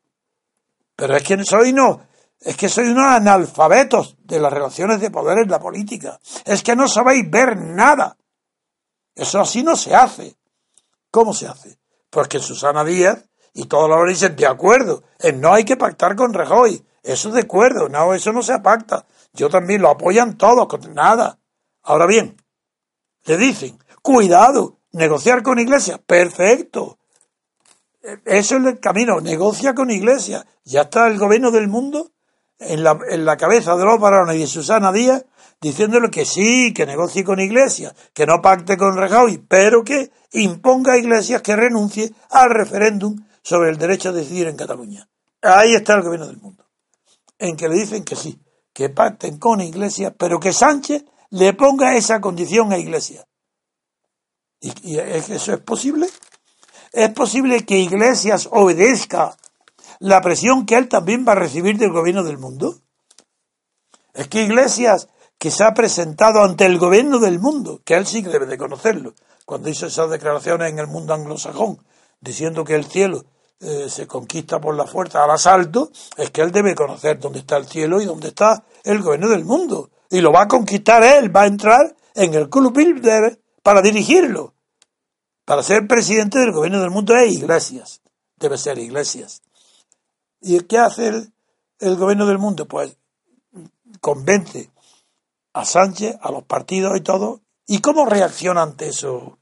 [0.95, 2.08] Pero es que soy no,
[2.41, 6.21] es que soy unos analfabetos de las relaciones de poder en la política.
[6.45, 8.17] Es que no sabéis ver nada.
[9.15, 10.37] Eso así no se hace.
[11.11, 11.79] ¿Cómo se hace?
[12.11, 15.03] Pues que Susana Díaz y todos los dicen de acuerdo,
[15.35, 16.85] no hay que pactar con Rajoy.
[17.03, 19.07] Eso es de acuerdo, no, eso no se pacta.
[19.33, 21.39] Yo también lo apoyan todos, con nada.
[21.83, 22.37] Ahora bien,
[23.25, 26.99] le dicen, cuidado, negociar con Iglesias, perfecto.
[28.25, 30.47] Eso es el camino, negocia con Iglesias.
[30.65, 32.13] Ya está el gobierno del mundo
[32.59, 35.25] en la, en la cabeza de los varones y de Susana Díaz
[35.61, 40.93] diciéndole que sí, que negocie con Iglesias, que no pacte con Rajoy, pero que imponga
[40.93, 45.09] a Iglesias que renuncie al referéndum sobre el derecho a decidir en Cataluña.
[45.43, 46.65] Ahí está el gobierno del mundo,
[47.39, 48.41] en que le dicen que sí,
[48.73, 53.27] que pacten con Iglesias, pero que Sánchez le ponga esa condición a Iglesias.
[54.61, 56.09] ¿Y, y eso es posible?
[56.93, 59.37] ¿Es posible que Iglesias obedezca
[60.01, 62.77] la presión que él también va a recibir del gobierno del mundo?
[64.15, 65.09] Es que Iglesias,
[65.39, 69.15] que se ha presentado ante el gobierno del mundo, que él sí debe de conocerlo,
[69.45, 71.79] cuando hizo esas declaraciones en el mundo anglosajón,
[72.21, 73.25] diciendo que el cielo
[73.61, 77.57] eh, se conquista por la fuerza al asalto, es que él debe conocer dónde está
[77.57, 79.91] el cielo y dónde está el gobierno del mundo.
[80.11, 84.55] Y lo va a conquistar él, va a entrar en el Club Bilder para dirigirlo.
[85.45, 88.03] Para ser presidente del gobierno del mundo es Iglesias.
[88.37, 89.43] Debe ser Iglesias.
[90.41, 91.31] ¿Y qué hace
[91.81, 92.67] el, gobierno del mundo?
[92.67, 92.97] Pues
[94.01, 94.71] convence
[95.53, 97.41] a Sánchez, a los partidos y todo.
[97.67, 99.39] ¿Y cómo reacciona ante eso?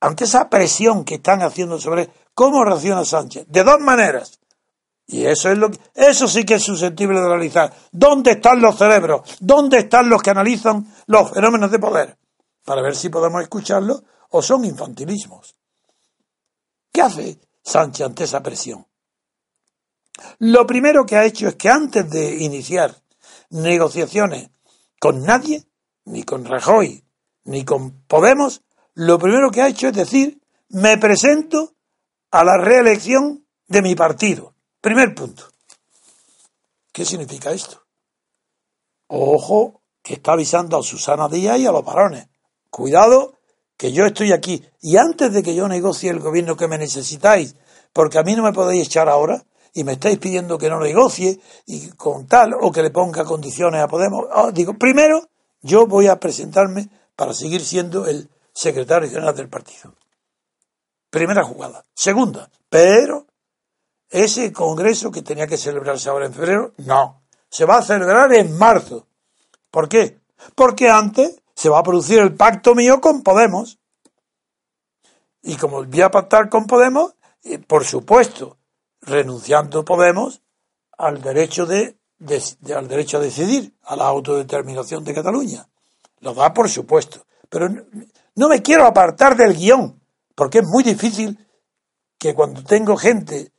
[0.00, 3.46] Ante esa presión que están haciendo sobre él, ¿cómo reacciona Sánchez?
[3.48, 4.40] De dos maneras.
[5.06, 7.72] Y eso es lo que, eso sí que es susceptible de analizar.
[7.90, 9.38] ¿Dónde están los cerebros?
[9.40, 12.16] ¿Dónde están los que analizan los fenómenos de poder?
[12.64, 15.56] Para ver si podemos escucharlos o son infantilismos.
[16.92, 18.86] ¿Qué hace Sánchez ante esa presión?
[20.38, 22.94] Lo primero que ha hecho es que antes de iniciar
[23.50, 24.50] negociaciones
[24.98, 25.64] con nadie,
[26.04, 27.04] ni con Rajoy,
[27.44, 28.62] ni con Podemos,
[28.94, 31.74] lo primero que ha hecho es decir, me presento
[32.30, 34.54] a la reelección de mi partido.
[34.80, 35.44] Primer punto.
[36.92, 37.82] ¿Qué significa esto?
[39.08, 42.28] Ojo, que está avisando a Susana Díaz y a los varones.
[42.70, 43.38] Cuidado,
[43.76, 44.64] que yo estoy aquí.
[44.80, 47.56] Y antes de que yo negocie el gobierno que me necesitáis,
[47.92, 51.40] porque a mí no me podéis echar ahora, y me estáis pidiendo que no negocie
[51.66, 54.26] y con tal, o que le ponga condiciones a Podemos.
[54.32, 55.28] Ah, digo, primero,
[55.62, 59.94] yo voy a presentarme para seguir siendo el secretario general del partido.
[61.10, 61.84] Primera jugada.
[61.94, 63.26] Segunda, pero
[64.08, 67.22] ese congreso que tenía que celebrarse ahora en febrero, no.
[67.48, 69.06] Se va a celebrar en marzo.
[69.70, 70.18] ¿Por qué?
[70.54, 73.78] Porque antes se va a producir el pacto mío con Podemos.
[75.42, 78.56] Y como voy a pactar con Podemos, eh, por supuesto,
[79.10, 80.42] renunciando Podemos
[80.96, 81.96] al derecho de,
[82.74, 85.66] al derecho a decidir, a la autodeterminación de Cataluña.
[86.20, 87.26] Lo da por supuesto.
[87.48, 87.68] Pero
[88.34, 90.00] no, me quiero apartar del guion,
[90.34, 91.38] porque es muy difícil
[92.18, 93.52] que cuando tengo gente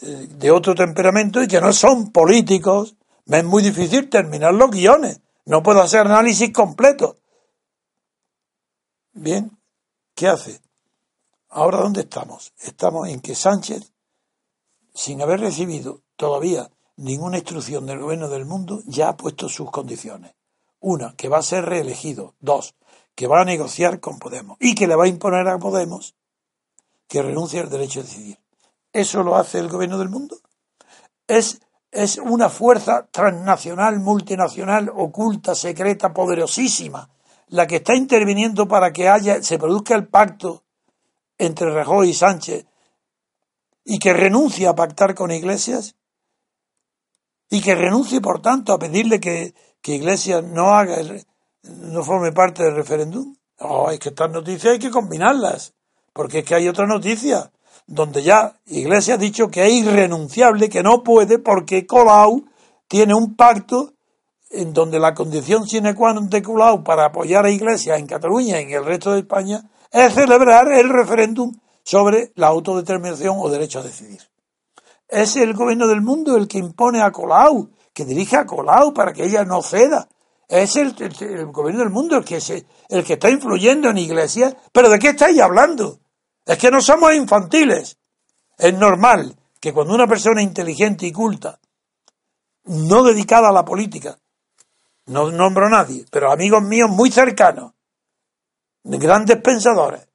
[0.00, 4.70] eh, de otro temperamento y que no son políticos, me es muy difícil terminar los
[4.70, 5.20] guiones.
[5.46, 7.16] No puedo hacer análisis completo.
[9.12, 9.50] Bien,
[10.14, 10.60] ¿qué hace?
[11.48, 12.52] Ahora, ¿dónde estamos?
[12.58, 13.93] Estamos en que Sánchez
[14.94, 20.34] sin haber recibido todavía ninguna instrucción del gobierno del mundo, ya ha puesto sus condiciones.
[20.80, 22.34] Una, que va a ser reelegido.
[22.40, 22.74] Dos,
[23.14, 26.14] que va a negociar con Podemos y que le va a imponer a Podemos
[27.08, 28.38] que renuncie al derecho a decidir.
[28.92, 30.36] ¿Eso lo hace el gobierno del mundo?
[31.26, 37.10] Es, es una fuerza transnacional, multinacional, oculta, secreta, poderosísima,
[37.48, 40.62] la que está interviniendo para que haya, se produzca el pacto
[41.38, 42.66] entre Rajoy y Sánchez
[43.84, 45.96] y que renuncie a pactar con Iglesias
[47.50, 50.96] y que renuncie, por tanto, a pedirle que, que Iglesias no haga
[51.62, 53.34] no forme parte del referéndum.
[53.60, 55.74] Oh, es que estas noticias hay que combinarlas,
[56.12, 57.50] porque es que hay otra noticia
[57.86, 62.44] donde ya Iglesias ha dicho que es irrenunciable, que no puede, porque Colau
[62.88, 63.92] tiene un pacto
[64.50, 68.60] en donde la condición sine qua non de Colau para apoyar a Iglesias en Cataluña
[68.60, 71.52] y en el resto de España es celebrar el referéndum
[71.84, 74.22] sobre la autodeterminación o derecho a decidir.
[75.06, 79.12] Es el gobierno del mundo el que impone a Colau, que dirige a Colau para
[79.12, 80.08] que ella no ceda.
[80.48, 80.94] Es el,
[81.52, 84.56] gobierno del mundo el que, se, el que está influyendo en iglesias.
[84.72, 86.00] ¿Pero de qué estáis hablando?
[86.44, 87.98] Es que no somos infantiles.
[88.56, 91.58] Es normal que cuando una persona inteligente y culta,
[92.64, 94.18] no dedicada a la política,
[95.06, 97.72] no nombro a nadie, pero amigos míos muy cercanos,
[98.82, 100.06] grandes pensadores,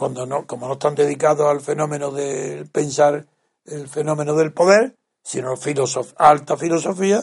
[0.00, 3.26] cuando no, como no están dedicados al fenómeno del pensar,
[3.66, 7.22] el fenómeno del poder, sino filosof, alta filosofía,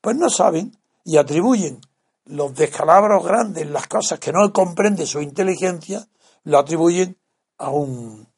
[0.00, 1.80] pues no saben y atribuyen
[2.26, 6.06] los descalabros grandes, las cosas que no comprende su inteligencia,
[6.44, 7.18] lo atribuyen
[7.58, 8.28] a un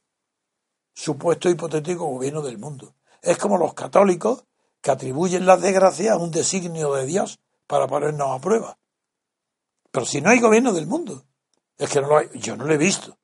[0.95, 2.95] supuesto hipotético gobierno del mundo.
[3.21, 4.45] Es como los católicos
[4.81, 8.79] que atribuyen las desgracias a un designio de Dios para ponernos a prueba.
[9.91, 11.25] Pero si no hay gobierno del mundo,
[11.77, 13.19] es que no lo hay, yo no lo he visto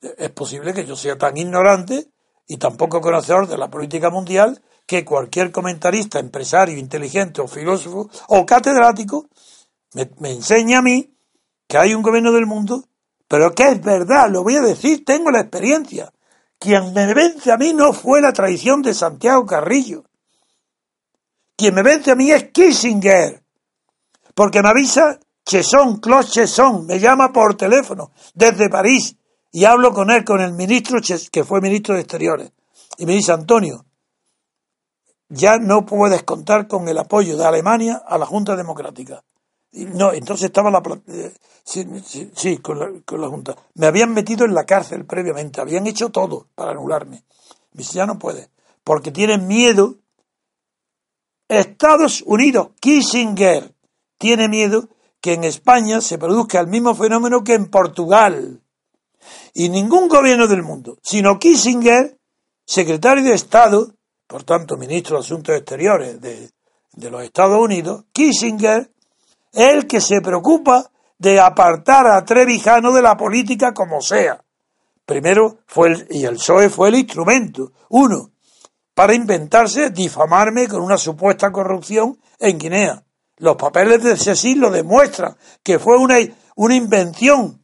[0.00, 2.08] es posible que yo sea tan ignorante
[2.46, 8.10] y tan poco conocedor de la política mundial que cualquier comentarista, empresario, inteligente o filósofo
[8.28, 9.28] o catedrático
[9.94, 11.14] me, me enseñe a mí
[11.68, 12.84] que hay un gobierno del mundo,
[13.28, 16.12] pero que es verdad, lo voy a decir, tengo la experiencia.
[16.58, 20.04] Quien me vence a mí no fue la traición de Santiago Carrillo.
[21.56, 23.44] Quien me vence a mí es Kissinger,
[24.34, 29.16] porque me avisa Chesson, Claude Chesson, me llama por teléfono desde París
[29.52, 32.52] y hablo con él, con el ministro que fue ministro de Exteriores.
[32.98, 33.84] Y me dice, Antonio,
[35.28, 39.24] ya no puedes contar con el apoyo de Alemania a la Junta Democrática.
[39.72, 40.82] Y no, entonces estaba la...
[41.08, 41.32] Eh,
[41.64, 43.56] sí, con, la, con, la, Junta.
[43.74, 47.24] Me habían metido en la cárcel previamente, habían hecho todo para anularme.
[47.72, 48.50] Me dice, ya no puede,
[48.82, 49.96] porque tienen miedo.
[51.48, 53.74] Estados Unidos, Kissinger,
[54.18, 54.88] tiene miedo
[55.20, 58.60] que en España se produzca el mismo fenómeno que en Portugal.
[59.54, 62.18] Y ningún gobierno del mundo, sino Kissinger,
[62.64, 63.94] secretario de Estado,
[64.26, 66.50] por tanto ministro de Asuntos Exteriores de,
[66.92, 68.90] de los Estados Unidos, Kissinger
[69.52, 74.42] es el que se preocupa de apartar a Trevijano de la política como sea.
[75.04, 77.72] Primero fue el, y el PSOE fue el instrumento.
[77.88, 78.30] Uno,
[78.94, 83.02] para inventarse, difamarme con una supuesta corrupción en Guinea.
[83.38, 86.16] Los papeles de Cecil lo demuestran, que fue una,
[86.56, 87.59] una invención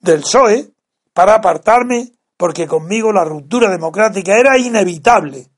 [0.00, 0.70] del PSOE
[1.12, 5.50] para apartarme porque conmigo la ruptura democrática era inevitable.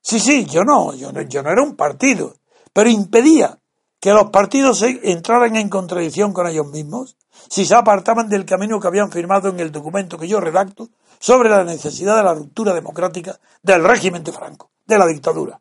[0.00, 2.36] Sí, sí, yo no, yo no, yo no era un partido,
[2.72, 3.58] pero impedía
[4.00, 7.16] que los partidos entraran en contradicción con ellos mismos
[7.48, 11.48] si se apartaban del camino que habían firmado en el documento que yo redacto sobre
[11.48, 15.58] la necesidad de la ruptura democrática del régimen de Franco, de la dictadura.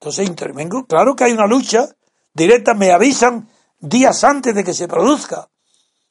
[0.00, 1.88] Entonces intervengo, claro que hay una lucha
[2.32, 3.48] directa, me avisan
[3.78, 5.48] días antes de que se produzca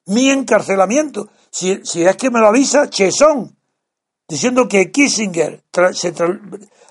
[0.08, 1.30] mi encarcelamiento.
[1.50, 3.56] Si, si es que me lo avisa Chesón,
[4.28, 5.64] diciendo que Kissinger,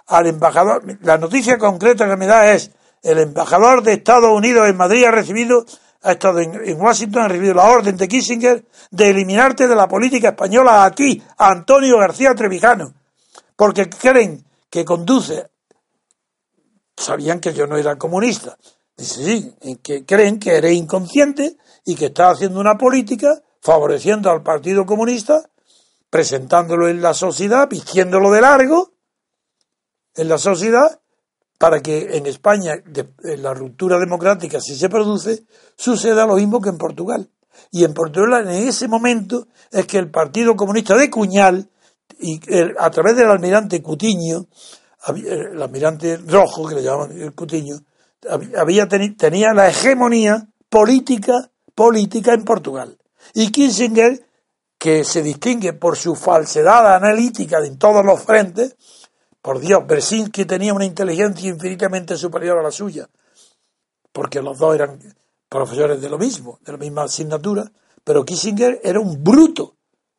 [0.07, 2.71] al embajador, la noticia concreta que me da es,
[3.03, 5.65] el embajador de Estados Unidos en Madrid ha recibido,
[6.03, 10.31] ha estado en, Washington, ha recibido la orden de Kissinger de eliminarte de la política
[10.31, 12.95] española a ti, a Antonio García Trevijano,
[13.55, 15.51] porque creen que conduce,
[16.97, 18.57] sabían que yo no era comunista,
[18.97, 21.57] dice sí, que creen que eres inconsciente
[21.87, 25.49] y que está haciendo una política favoreciendo al Partido Comunista,
[26.11, 28.93] presentándolo en la sociedad, vistiéndolo de largo
[30.15, 31.01] en la sociedad,
[31.59, 32.75] para que en España
[33.23, 35.45] la ruptura democrática, si se produce,
[35.77, 37.31] suceda lo mismo que en Portugal.
[37.71, 41.71] Y en Portugal, en ese momento, es que el Partido Comunista de Cuñal,
[42.19, 42.41] y
[42.79, 44.47] a través del almirante Cutiño,
[45.09, 47.77] el almirante rojo, que le llaman el Cutiño,
[48.59, 52.99] había, tenía la hegemonía política política en Portugal.
[53.35, 54.27] Y Kissinger,
[54.79, 58.75] que se distingue por su falsedad analítica en todos los frentes,
[59.41, 63.09] por Dios, Bersinski tenía una inteligencia infinitamente superior a la suya,
[64.11, 64.99] porque los dos eran
[65.49, 67.71] profesores de lo mismo, de la misma asignatura,
[68.03, 69.77] pero Kissinger era un bruto,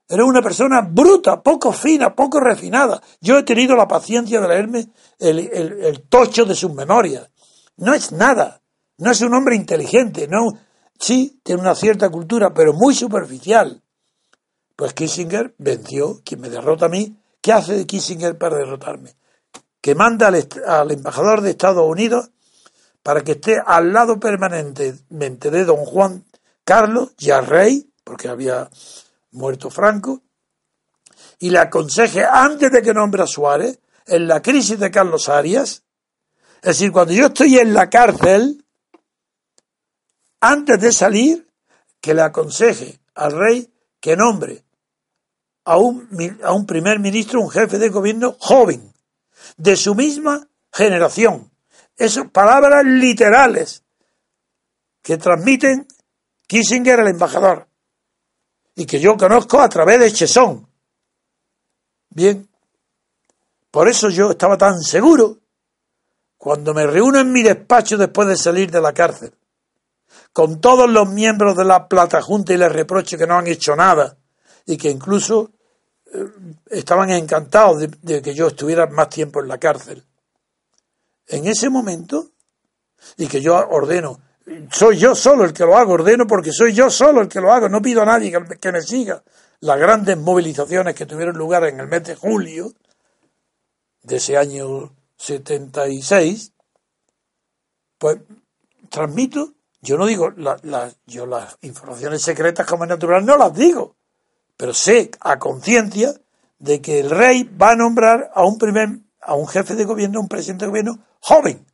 [0.07, 3.01] era una persona bruta, poco fina, poco refinada.
[3.19, 4.87] Yo he tenido la paciencia de leerme
[5.19, 7.29] el, el tocho de sus memorias.
[7.77, 8.61] No es nada,
[8.99, 10.57] no es un hombre inteligente, no,
[10.99, 13.81] Sí, tiene una cierta cultura, pero muy superficial.
[14.75, 17.17] Pues Kissinger venció, quien me derrota a mí.
[17.41, 19.15] ¿Qué hace Kissinger para derrotarme?
[19.81, 22.31] Que manda al, embajador de Estados Unidos
[23.03, 26.25] para que esté al lado permanentemente de don Juan
[26.63, 28.69] Carlos, ya rey, porque había
[29.31, 30.23] muerto Franco,
[31.39, 35.83] y le aconseje antes de que nombre a Suárez, en la crisis de Carlos Arias,
[36.61, 38.65] es decir, cuando yo estoy en la cárcel,
[40.39, 41.47] antes de salir,
[42.01, 44.63] que le aconseje al rey que nombre
[45.65, 46.07] a un,
[46.43, 48.93] a un primer ministro, un jefe de gobierno joven,
[49.57, 51.51] de su misma generación.
[51.97, 53.83] Esas palabras literales
[55.01, 55.87] que transmiten
[56.47, 57.67] Kissinger al embajador
[58.75, 60.67] y que yo conozco a través de Chesón.
[62.09, 62.47] Bien,
[63.71, 65.39] por eso yo estaba tan seguro
[66.37, 69.33] cuando me reúno en mi despacho después de salir de la cárcel
[70.37, 73.75] con todos los miembros de la Plata Junta y les reproche que no han hecho
[73.75, 74.19] nada
[74.67, 75.49] y que incluso
[76.13, 76.27] eh,
[76.69, 80.05] estaban encantados de, que yo estuviera más tiempo en la cárcel.
[81.25, 82.33] En ese momento,
[83.17, 84.21] y que yo ordeno,
[84.71, 87.51] soy yo solo el que lo hago, ordeno porque soy yo solo el que lo
[87.51, 89.23] hago, no pido a nadie que, que me siga.
[89.61, 92.73] Las grandes movilizaciones que tuvieron lugar en el mes de julio
[94.03, 96.53] de ese año 76,
[97.97, 98.19] pues
[98.91, 99.56] transmito
[99.87, 100.33] yo no digo,
[101.05, 103.95] yo las informaciones secretas como es natural no las digo,
[104.57, 106.13] pero sé a conciencia
[106.59, 110.19] de que el rey va a nombrar a un primer, a un jefe de gobierno,
[110.19, 111.65] un presidente de gobierno joven.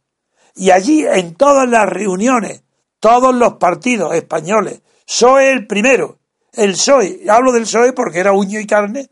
[0.54, 2.62] Y allí en todas las reuniones,
[3.00, 6.20] todos los partidos españoles, soy el primero,
[6.52, 9.10] el PSOE, hablo del PSOE porque era uño y carne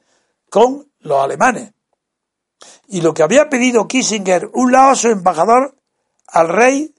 [0.51, 1.73] con los alemanes.
[2.87, 5.75] Y lo que había pedido Kissinger, un lado su embajador
[6.27, 6.93] al rey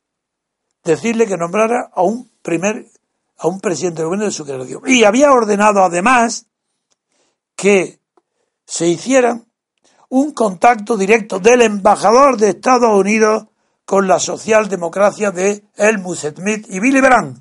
[0.85, 2.87] decirle que nombrara a un primer,
[3.39, 4.83] a un presidente del gobierno de su generación.
[4.87, 6.47] Y había ordenado además
[7.57, 8.01] que
[8.66, 9.41] se hiciera
[10.09, 13.47] un contacto directo del embajador de Estados Unidos
[13.85, 17.41] con la socialdemocracia de Helmut Schmidt y Willy Brandt,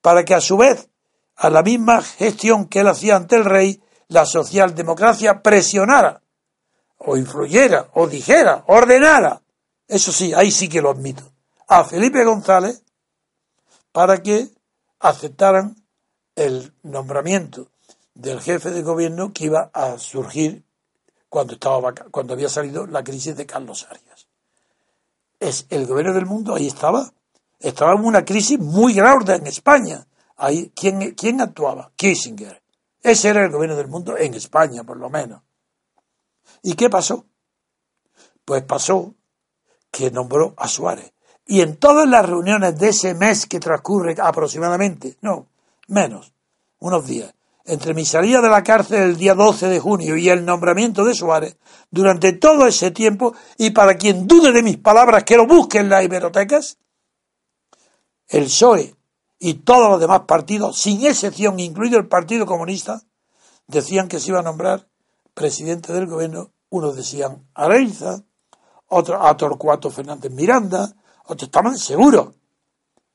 [0.00, 0.88] para que a su vez,
[1.36, 6.22] a la misma gestión que él hacía ante el rey, la socialdemocracia presionara,
[6.98, 9.42] o influyera, o dijera, ordenara.
[9.86, 11.32] Eso sí, ahí sí que lo admito
[11.68, 12.82] a Felipe González
[13.92, 14.48] para que
[15.00, 15.76] aceptaran
[16.34, 17.68] el nombramiento
[18.14, 20.64] del jefe de gobierno que iba a surgir
[21.28, 24.28] cuando, estaba, cuando había salido la crisis de Carlos Arias.
[25.38, 27.12] Es el gobierno del mundo, ahí estaba.
[27.60, 30.06] estaba en una crisis muy grave en España.
[30.36, 31.92] Ahí, ¿quién, ¿Quién actuaba?
[31.96, 32.62] Kissinger.
[33.02, 35.42] Ese era el gobierno del mundo en España, por lo menos.
[36.62, 37.26] ¿Y qué pasó?
[38.44, 39.14] Pues pasó
[39.90, 41.12] que nombró a Suárez.
[41.50, 45.46] Y en todas las reuniones de ese mes que transcurre aproximadamente, no,
[45.86, 46.30] menos,
[46.78, 47.32] unos días,
[47.64, 51.14] entre mi salida de la cárcel el día 12 de junio y el nombramiento de
[51.14, 51.56] Suárez,
[51.90, 55.88] durante todo ese tiempo, y para quien dude de mis palabras que lo busque en
[55.88, 56.76] las hemerotecas,
[58.28, 58.94] el PSOE
[59.38, 63.00] y todos los demás partidos, sin excepción, incluido el Partido Comunista,
[63.66, 64.86] decían que se iba a nombrar
[65.32, 66.50] presidente del gobierno.
[66.68, 68.22] Unos decían Areiza,
[68.88, 70.94] otros a Torcuato Fernández Miranda,
[71.28, 72.34] otros estaban seguros.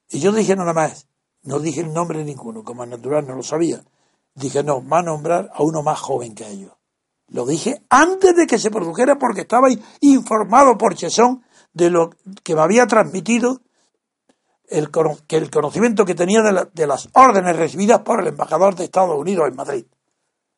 [0.09, 1.07] Y yo dije nada más,
[1.43, 3.83] no dije el nombre de ninguno, como es natural no lo sabía.
[4.35, 6.71] Dije, no, va a nombrar a uno más joven que ellos.
[7.27, 9.67] Lo dije antes de que se produjera porque estaba
[10.01, 11.43] informado por Chesón
[11.73, 12.11] de lo
[12.43, 13.61] que me había transmitido
[14.67, 14.89] el,
[15.27, 19.47] que el conocimiento que tenía de, las órdenes recibidas por el embajador de Estados Unidos
[19.47, 19.85] en Madrid.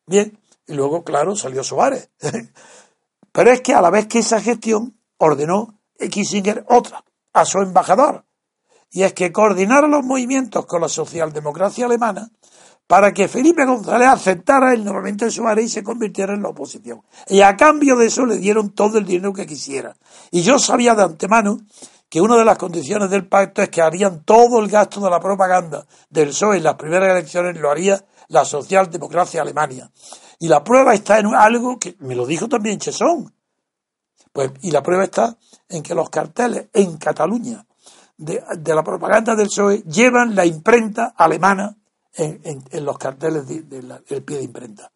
[0.05, 0.37] Bien,
[0.67, 2.09] y luego, claro, salió Suárez.
[3.31, 7.03] Pero es que a la vez que esa gestión ordenó Kissinger otra,
[7.35, 8.25] a su embajador,
[8.91, 12.31] y es que coordinara los movimientos con la socialdemocracia alemana
[12.87, 17.01] para que Felipe González aceptara el nombramiento de Suárez y se convirtiera en la oposición.
[17.27, 19.95] Y a cambio de eso le dieron todo el dinero que quisiera.
[20.31, 21.57] Y yo sabía de antemano
[22.07, 25.19] que una de las condiciones del pacto es que harían todo el gasto de la
[25.19, 29.91] propaganda del PSOE en las primeras elecciones, lo haría la socialdemocracia alemana.
[30.39, 33.34] Y la prueba está en algo que me lo dijo también Chesón.
[34.35, 35.37] Pues, y la prueba está
[35.69, 37.65] en que los carteles en Cataluña
[38.17, 41.77] de, la propaganda del PSOE llevan la imprenta alemana
[42.13, 44.91] en, los carteles del pie de imprenta.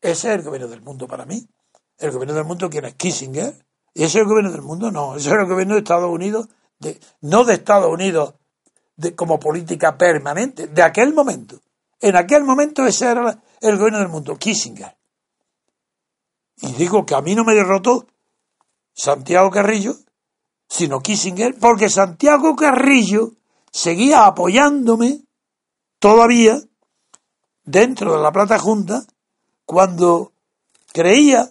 [0.00, 1.46] Ese es el gobierno del mundo para mí.
[1.98, 2.94] El gobierno del mundo, ¿quién es?
[2.94, 3.54] Kissinger,
[3.92, 4.90] ¿Y ese es el gobierno del mundo?
[4.90, 6.48] No, ese es el gobierno de Estados Unidos,
[7.20, 8.32] no de Estados Unidos
[9.14, 11.60] como política permanente, de aquel momento.
[12.00, 14.96] En aquel momento ese era el gobierno del mundo, Kissinger.
[16.62, 18.06] Y digo que a mí no me derrotó
[19.00, 19.96] Santiago Carrillo,
[20.68, 23.32] sino Kissinger, porque Santiago Carrillo
[23.72, 25.22] seguía apoyándome
[25.98, 26.60] todavía
[27.64, 29.02] dentro de la Plata Junta
[29.64, 30.32] cuando
[30.92, 31.48] creía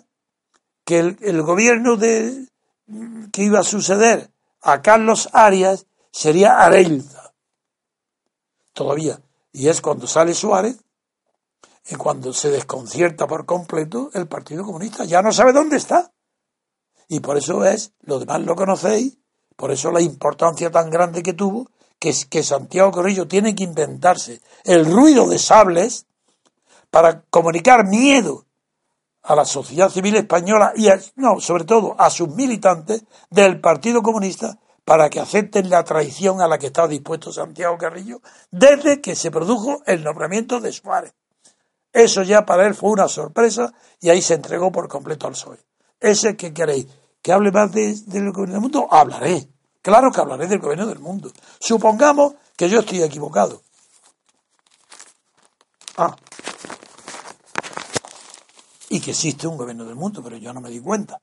[0.86, 4.30] que el, gobierno que iba a suceder
[4.62, 7.34] a Carlos Arias sería Arelza.
[8.74, 9.20] Todavía.
[9.54, 10.78] Y es cuando sale Suárez
[11.90, 15.04] y cuando se desconcierta por completo el Partido Comunista.
[15.06, 16.12] Ya no sabe dónde está.
[17.10, 19.18] Y por eso es, lo demás lo conocéis,
[19.58, 24.42] por eso la importancia tan grande que tuvo, que que Santiago Corrillo tiene que inventarse
[24.64, 26.06] el ruido de sables
[26.90, 28.46] para comunicar miedo
[29.24, 34.58] a la sociedad civil española y, no, sobre todo a sus militantes del Partido Comunista
[34.86, 39.30] para que acepten la traición a la que estaba dispuesto Santiago Carrillo desde que se
[39.30, 41.14] produjo el nombramiento de Suárez.
[41.92, 45.60] Eso ya para él fue una sorpresa y ahí se entregó por completo al PSOE.
[46.00, 46.88] Ese que queréis,
[47.22, 49.50] que hable más del gobierno del mundo, hablaré.
[49.82, 51.32] Claro que hablaré del gobierno del mundo.
[51.60, 53.62] Supongamos que yo estoy equivocado.
[55.98, 56.16] Ah,
[58.90, 61.22] y que existe un gobierno del mundo, pero yo no me di cuenta.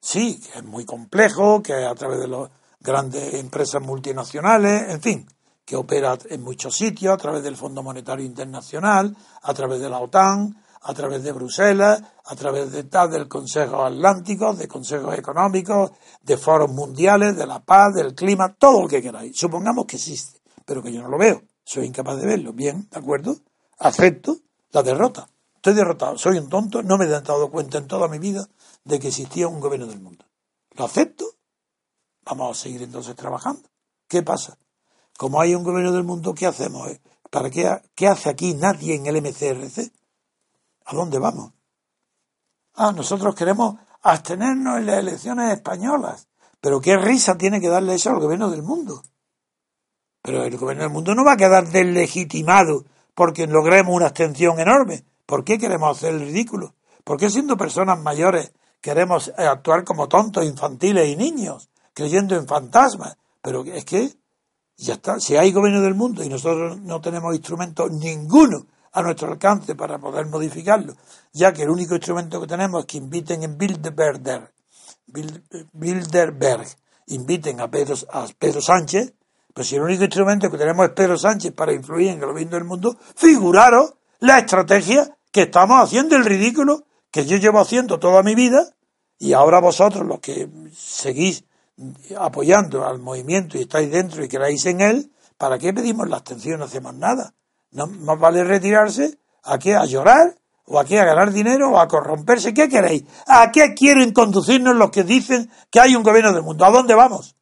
[0.00, 5.28] Sí, que es muy complejo, que a través de las grandes empresas multinacionales, en fin,
[5.64, 9.98] que opera en muchos sitios, a través del Fondo Monetario Internacional, a través de la
[9.98, 10.56] OTAN,
[10.88, 15.90] a través de Bruselas, a través de tal, del Consejo Atlántico, de consejos económicos,
[16.22, 19.36] de foros mundiales, de la paz, del clima, todo lo que queráis.
[19.36, 22.52] Supongamos que existe, pero que yo no lo veo, soy incapaz de verlo.
[22.52, 23.36] Bien, ¿de acuerdo?
[23.80, 24.36] Acepto
[24.70, 25.28] la derrota.
[25.56, 28.48] Estoy derrotado, soy un tonto, no me he dado cuenta en toda mi vida
[28.84, 30.24] de que existía un gobierno del mundo.
[30.76, 31.24] ¿Lo acepto?
[32.24, 33.68] Vamos a seguir entonces trabajando.
[34.06, 34.56] ¿Qué pasa?
[35.18, 36.88] Como hay un gobierno del mundo, ¿qué hacemos?
[37.28, 39.90] ¿Para qué, qué hace aquí nadie en el MCRC?
[40.86, 41.52] ¿A dónde vamos?
[42.74, 46.28] Ah, nosotros queremos abstenernos en las elecciones españolas.
[46.60, 49.02] Pero qué risa tiene que darle eso al gobierno del mundo.
[50.22, 52.84] Pero el gobierno del mundo no va a quedar deslegitimado
[53.14, 55.04] porque logremos una abstención enorme.
[55.26, 56.74] ¿Por qué queremos hacer el ridículo?
[57.04, 63.16] ¿Por qué siendo personas mayores queremos actuar como tontos, infantiles y niños, creyendo en fantasmas?
[63.42, 64.12] Pero es que
[64.76, 68.66] ya está, si hay gobierno del mundo y nosotros no tenemos instrumento ninguno
[68.96, 70.96] a nuestro alcance para poder modificarlo,
[71.30, 74.50] ya que el único instrumento que tenemos es que inviten en Bilderberg,
[75.72, 76.66] Bilderberg
[77.08, 79.12] inviten a Pedro, a Pedro Sánchez,
[79.52, 82.56] pues si el único instrumento que tenemos es Pedro Sánchez para influir en el gobierno
[82.56, 88.22] del mundo, figuraros la estrategia que estamos haciendo el ridículo que yo llevo haciendo toda
[88.22, 88.74] mi vida
[89.18, 91.44] y ahora vosotros los que seguís
[92.18, 96.58] apoyando al movimiento y estáis dentro y creáis en él, ¿para qué pedimos la abstención?
[96.58, 97.34] No hacemos nada.
[97.76, 99.74] No más vale retirarse, ¿a qué?
[99.74, 102.54] A llorar, o aquí a ganar dinero, o a corromperse.
[102.54, 103.04] ¿Qué queréis?
[103.26, 106.64] ¿A qué quieren conducirnos los que dicen que hay un gobierno del mundo?
[106.64, 107.36] ¿A dónde vamos?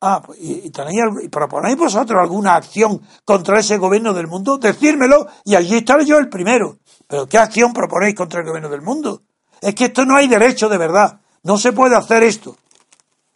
[0.00, 5.28] Ah, pues, y, tenéis, y proponéis vosotros alguna acción contra ese gobierno del mundo, decírmelo
[5.44, 6.78] y allí estaré yo el primero.
[7.06, 9.22] Pero ¿qué acción proponéis contra el gobierno del mundo?
[9.60, 11.20] Es que esto no hay derecho de verdad.
[11.44, 12.56] No se puede hacer esto.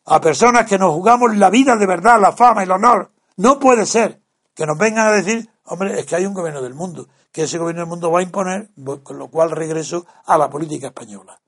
[0.06, 3.12] A personas que nos jugamos la vida de verdad, la fama, el honor.
[3.36, 4.20] No puede ser
[4.52, 7.58] que nos vengan a decir, hombre, es que hay un gobierno del mundo, que ese
[7.58, 8.70] gobierno del mundo va a imponer,
[9.02, 11.40] con lo cual regreso a la política española.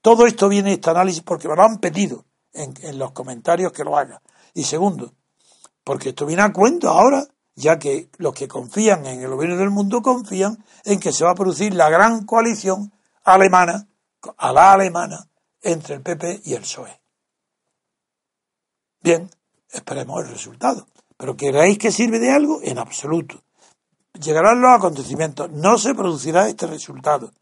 [0.00, 3.84] Todo esto viene este análisis porque me lo han pedido en, en los comentarios que
[3.84, 4.22] lo haga.
[4.54, 5.12] Y segundo,
[5.84, 9.70] porque esto viene a cuento ahora, ya que los que confían en el gobierno del
[9.70, 12.92] mundo confían en que se va a producir la gran coalición
[13.24, 13.88] alemana,
[14.38, 15.28] a la alemana,
[15.60, 17.00] entre el PP y el PSOE.
[19.02, 19.30] Bien,
[19.70, 20.86] esperemos el resultado.
[21.20, 22.60] Pero ¿queréis que sirve de algo?
[22.62, 23.42] En absoluto.
[24.14, 27.32] Llegarán los acontecimientos, no se producirá este resultado.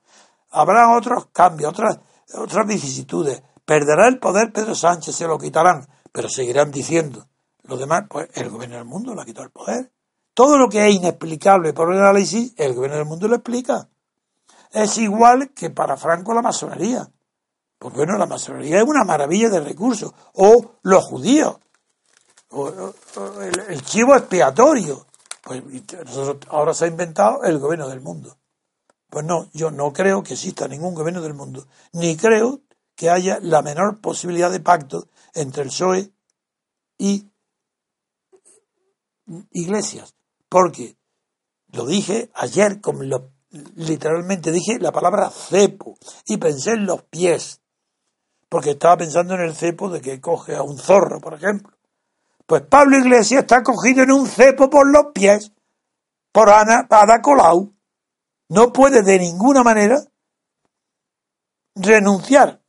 [0.51, 1.99] Habrá otros cambios, otras,
[2.35, 3.43] otras vicisitudes.
[3.65, 7.27] Perderá el poder Pedro Sánchez, se lo quitarán pero seguirán diciendo
[7.63, 9.93] los demás, pues el gobierno del mundo le ha quitado el poder.
[10.33, 13.89] Todo lo que es inexplicable por el análisis, el gobierno del mundo lo explica.
[14.73, 17.09] Es igual que para Franco la masonería.
[17.79, 20.13] Pues bueno, la masonería es una maravilla de recursos.
[20.35, 21.57] O los judíos.
[22.51, 22.69] O,
[23.69, 25.07] el, chivo expiatorio.
[25.49, 28.37] Pues ahora se ha inventado el gobierno del mundo.
[29.09, 31.67] Pues no, yo no creo que exista ningún gobierno del mundo.
[31.93, 32.61] Ni creo
[32.95, 36.13] que haya la menor posibilidad de pacto entre el PSOE
[36.99, 37.31] y
[39.53, 40.15] Iglesias.
[40.49, 40.99] Porque
[41.73, 43.03] lo dije ayer, como
[43.77, 45.97] literalmente dije la palabra cepo
[46.27, 47.63] y pensé en los pies.
[48.51, 51.78] Porque estaba pensando en el cepo de que coge a un zorro, por ejemplo.
[52.49, 55.53] Pues Pablo Iglesias está cogido en un cepo por los pies
[56.33, 57.75] por Ana Ada Colau.
[58.49, 60.03] No puede de ninguna manera
[61.75, 62.63] renunciar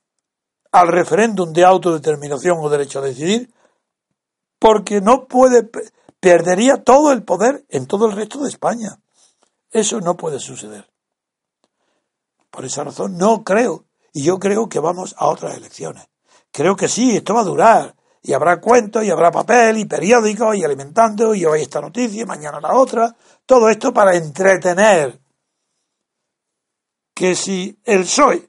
[0.74, 3.54] al referéndum de autodeterminación o derecho a decidir,
[4.60, 5.70] porque no puede,
[6.20, 9.00] perdería todo el poder en todo el resto de España.
[9.72, 10.92] Eso no puede suceder.
[12.52, 16.10] Por esa razón no creo, y yo creo que vamos a otras elecciones.
[16.52, 20.56] Creo que sí, esto va a durar, y habrá cuentos, y habrá papel, y periódicos,
[20.56, 23.16] y alimentando, y hoy esta noticia, y mañana la otra,
[23.46, 25.20] todo esto para entretener.
[27.14, 28.48] Que si el PSOE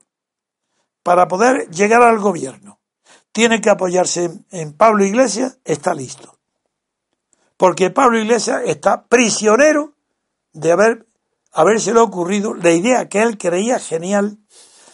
[1.02, 2.80] para poder llegar al gobierno
[3.32, 6.36] tiene que apoyarse en, Pablo Iglesias, está listo.
[7.56, 9.92] Porque Pablo Iglesias está prisionero
[10.52, 11.06] de haber
[11.52, 14.38] habérselo ocurrido la idea que él creía genial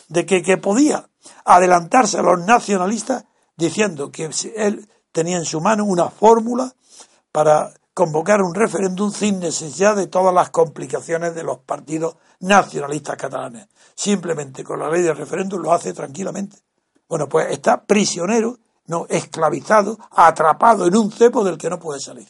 [0.09, 1.09] de que, que podía
[1.45, 3.25] adelantarse a los nacionalistas
[3.57, 6.75] diciendo que él tenía en su mano una fórmula
[7.33, 13.69] para convocar un referéndum sin necesidad de todas las complicaciones de los partidos nacionalistas catalanes.
[13.95, 16.59] Simplemente con la ley de referéndum lo hace tranquilamente.
[17.09, 22.29] Bueno, pues está prisionero, no esclavizado, atrapado en un cepo del que no puede salir.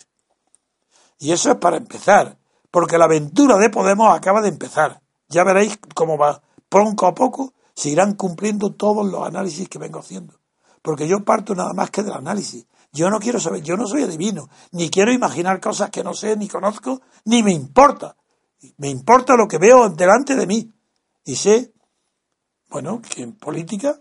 [1.18, 2.38] Y eso es para empezar,
[2.70, 5.00] porque la aventura de Podemos acaba de empezar.
[5.28, 6.42] Ya veréis cómo va.
[6.68, 10.34] Poco a poco se irán cumpliendo todos los análisis que vengo haciendo.
[10.87, 12.64] Porque yo parto nada más que del análisis.
[12.93, 16.37] Yo no quiero saber, yo no soy adivino, ni quiero imaginar cosas que no sé,
[16.37, 18.16] ni conozco, ni me importa.
[18.76, 20.72] Me importa lo que veo delante de mí.
[21.24, 21.74] Y sé,
[22.68, 24.01] bueno, que en política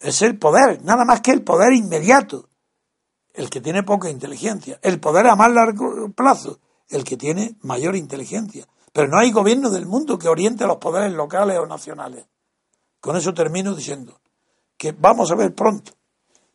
[0.00, 2.48] es el poder, nada más que el poder inmediato,
[3.34, 4.80] el que tiene poca inteligencia.
[4.82, 8.66] El poder a más largo plazo, el que tiene mayor inteligencia.
[8.92, 12.26] Pero no hay gobierno del mundo que oriente los poderes locales o nacionales.
[12.98, 14.20] Con eso termino diciendo
[14.78, 15.92] que vamos a ver pronto.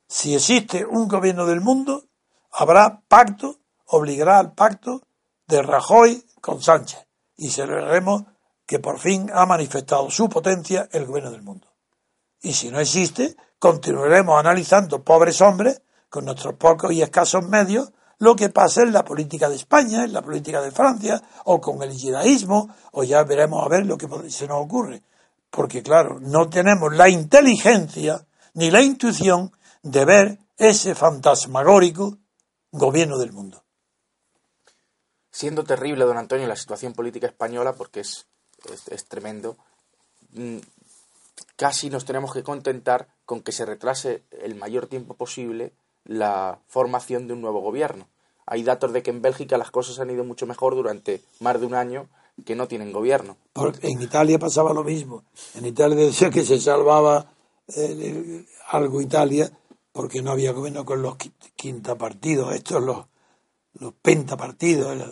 [0.07, 2.05] Si existe un gobierno del mundo,
[2.51, 5.01] habrá pacto, obligará al pacto
[5.47, 7.05] de Rajoy con Sánchez
[7.36, 8.24] y celebraremos
[8.65, 11.67] que por fin ha manifestado su potencia el gobierno del mundo.
[12.41, 18.36] Y si no existe, continuaremos analizando, pobres hombres, con nuestros pocos y escasos medios, lo
[18.36, 21.91] que pasa en la política de España, en la política de Francia, o con el
[21.91, 25.03] yidaísmo, o ya veremos a ver lo que se nos ocurre.
[25.54, 28.26] Porque claro, no tenemos la inteligencia
[28.56, 29.51] ni la intuición
[29.84, 32.18] de ver ese fantasmagórico
[32.72, 33.64] gobierno del mundo
[35.34, 38.28] siendo terrible, don Antonio, la situación política española, porque es,
[38.89, 39.58] es, tremendo,
[40.34, 40.60] mm,
[41.56, 45.74] casi nos tenemos que contentar con que se retrase el mayor tiempo posible
[46.06, 48.08] la formación de un nuevo gobierno.
[48.45, 51.66] Hay datos de que en Bélgica las cosas han ido mucho mejor durante más de
[51.66, 52.08] un año
[52.45, 53.38] que no tienen gobierno.
[53.81, 55.23] en Italia pasaba lo mismo.
[55.55, 57.34] En Italia decía que se salvaba
[57.75, 59.51] eh, algo Italia,
[59.91, 63.05] porque no había gobierno con los qui- quinta partidos, estos los,
[63.73, 65.11] los pentapartidos, era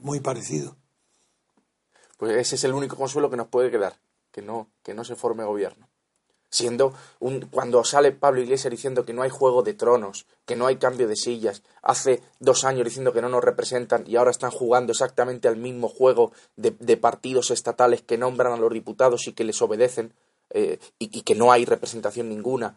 [0.00, 0.76] muy parecido.
[2.18, 3.98] Pues ese es el único consuelo que nos puede quedar,
[4.30, 5.88] que no, que no se forme gobierno.
[6.48, 10.66] Siendo un, cuando sale Pablo Iglesias diciendo que no hay juego de tronos, que no
[10.66, 14.52] hay cambio de sillas, hace dos años diciendo que no nos representan y ahora están
[14.52, 19.32] jugando exactamente al mismo juego de, de partidos estatales que nombran a los diputados y
[19.32, 20.12] que les obedecen
[20.50, 22.76] eh, y, y que no hay representación ninguna.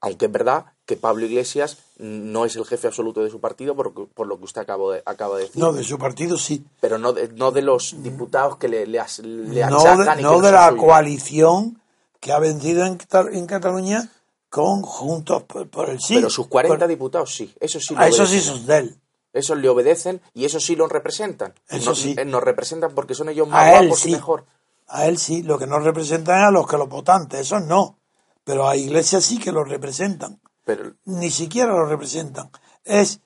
[0.00, 3.92] Aunque es verdad que Pablo Iglesias no es el jefe absoluto de su partido, por,
[4.08, 6.64] por lo que usted acabo de- acaba de decir No, de su partido sí.
[6.80, 10.22] pero no de, no de los diputados que le, le, as- le no achacan de,
[10.22, 11.78] y no que de la coalición
[12.22, 12.98] que ha vencido en,
[13.32, 14.08] en Cataluña
[14.48, 16.14] con Juntos por, por el Sí.
[16.14, 18.54] Pero sus 40 Por- diputados sí, eso sí, a eso sí obedecen.
[18.56, 18.98] son de él.
[19.32, 21.52] Esos le obedecen y eso sí los representan.
[21.68, 22.14] Eso No- sí.
[22.16, 24.12] eh, Nos representan porque son ellos más A él guapos y sí.
[24.12, 24.44] mejor.
[24.86, 27.98] A él sí, lo que no representan es a los que los votantes, esos no.
[28.44, 30.40] Pero a Iglesias sí que los representan.
[30.64, 32.50] Pero Ni siquiera los representan.
[32.84, 33.20] Es.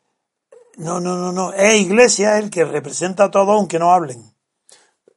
[0.77, 1.53] No, no, no, no.
[1.53, 4.33] Es Iglesias el que representa a todos aunque no hablen.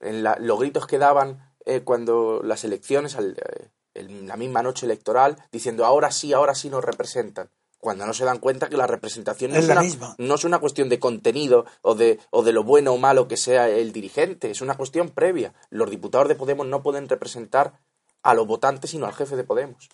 [0.01, 4.61] en la- los gritos que daban eh, cuando las elecciones, al- eh, en la misma
[4.63, 7.49] noche electoral, diciendo ahora sí, ahora sí nos representan.
[7.79, 10.15] Cuando no se dan cuenta que la representación no Es una, misma.
[10.17, 13.37] no es una cuestión de contenido o de, o de lo bueno o malo que
[13.37, 15.53] sea el dirigente, es una cuestión previa.
[15.69, 17.73] Los diputados de Podemos no pueden representar
[18.21, 19.87] a los votantes, sino al jefe de Podemos.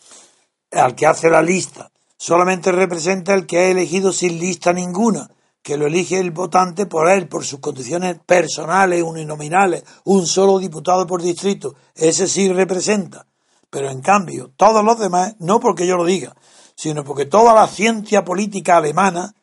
[0.71, 1.91] Al que hace la lista.
[2.17, 5.29] Solamente representa el que ha elegido sin lista ninguna.
[5.65, 9.83] Que lo elige el votante por él, por sus condiciones personales, uninominales.
[10.03, 11.73] Un solo diputado por distrito.
[11.95, 13.25] Ese sí representa.
[13.71, 16.35] Pero en cambio, todos los demás, no porque yo lo diga,
[16.75, 19.33] sino porque toda la ciencia política alemana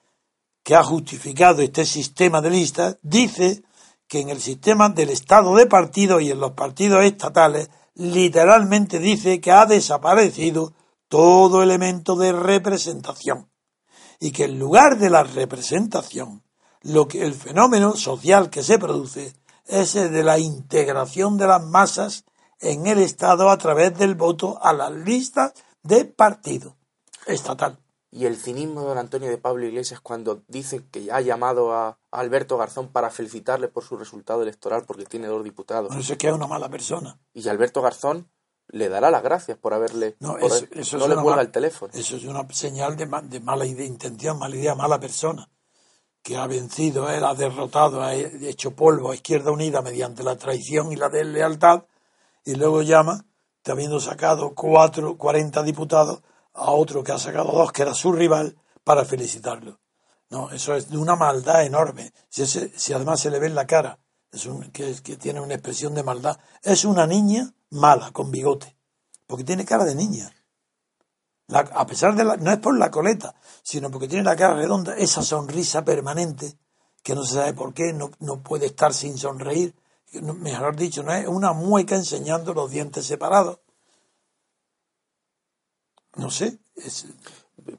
[0.62, 3.64] que ha justificado este sistema de listas dice
[4.06, 9.40] que en el sistema del estado de partido y en los partidos estatales literalmente dice
[9.40, 10.72] que ha desaparecido
[11.08, 13.51] todo elemento de representación
[14.22, 16.44] y que en lugar de la representación
[16.82, 19.34] lo que el fenómeno social que se produce
[19.66, 22.24] es el de la integración de las masas
[22.60, 26.76] en el estado a través del voto a las listas de partido
[27.26, 27.80] estatal
[28.12, 31.98] Y el cinismo de don Antonio de Pablo Iglesias cuando dice que ha llamado a,
[32.12, 35.96] Alberto Garzón para felicitarle por su resultado electoral porque tiene dos diputados.
[35.96, 37.18] Eso es que es una mala persona.
[37.34, 38.28] Y Alberto Garzón
[38.68, 40.16] le dará las gracias por haberle...
[40.20, 41.92] No, por- eso, eso no es le cuelga el teléfono.
[41.94, 45.48] Eso es una señal de, de mala ide- intención, mala idea, mala persona.
[46.22, 50.92] Que ha vencido, él ha derrotado, ha hecho polvo a Izquierda Unida mediante la traición
[50.92, 51.84] y la deslealtad,
[52.44, 53.24] y luego llama,
[53.66, 56.22] habiendo sacado cuatro, 40 diputados,
[56.54, 59.80] a otro que ha sacado dos, que era su rival, para felicitarlo.
[60.30, 62.12] No, eso es de una maldad enorme.
[62.28, 63.98] Si, ese- si además se le ve en la cara,
[64.32, 66.38] es un, que, que tiene una expresión de maldad.
[66.62, 68.76] Es una niña mala, con bigote,
[69.26, 70.32] porque tiene cara de niña.
[71.48, 74.96] A pesar de la, no es por la coleta, sino porque tiene la cara redonda,
[74.96, 76.58] esa sonrisa permanente,
[77.02, 79.74] que no se sabe por qué, no, no puede estar sin sonreír.
[80.12, 83.60] Mejor dicho, no es una mueca enseñando los dientes separados.
[86.16, 86.58] No sé,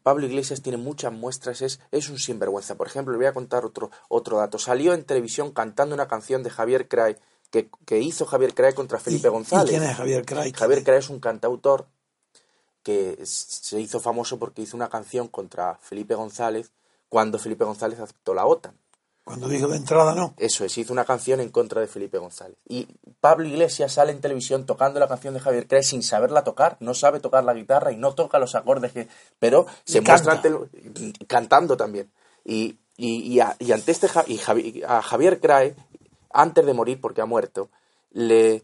[0.04, 2.76] Pablo Iglesias tiene muchas muestras, es, es un sinvergüenza.
[2.76, 4.58] Por ejemplo, le voy a contar otro, otro dato.
[4.58, 7.18] Salió en televisión cantando una canción de Javier Cray
[7.52, 9.74] que, que hizo Javier Cray contra Felipe ¿Y- González.
[9.74, 10.52] ¿Y quién es Javier Cray?
[10.54, 11.88] Javier Cray es un cantautor
[12.82, 16.72] que se hizo famoso porque hizo una canción contra Felipe González
[17.08, 18.78] cuando Felipe González aceptó la OTAN.
[19.24, 20.34] Cuando dijo de entrada no.
[20.38, 22.58] Eso es, hizo una canción en contra de Felipe González.
[22.68, 22.88] Y
[23.22, 26.94] Pablo Iglesias sale en televisión tocando la canción de Javier Cray sin saberla tocar, no
[26.94, 29.08] sabe tocar la guitarra y no toca los acordes que...
[29.40, 32.12] Pero se muestra ante el- cantando también.
[32.44, 35.74] Y, y, y a- y ante este Ja- y Javi- a Javier Cray,
[36.32, 37.70] antes de morir, porque ha muerto,
[38.12, 38.64] le,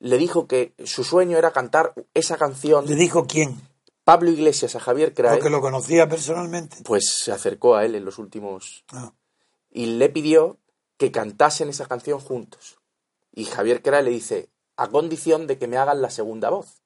[0.00, 2.84] le dijo que su sueño era cantar esa canción.
[2.86, 3.58] ¿Le dijo quién?
[4.04, 6.76] Pablo Iglesias a Javier Cray, Porque lo conocía personalmente.
[6.84, 9.10] pues se acercó a él en los últimos Ah,
[9.76, 10.58] y le pidió
[10.96, 12.78] que cantasen esa canción juntos.
[13.30, 14.48] Y Javier Cray le dice,
[14.78, 16.80] a condición de que me hagan la segunda voz.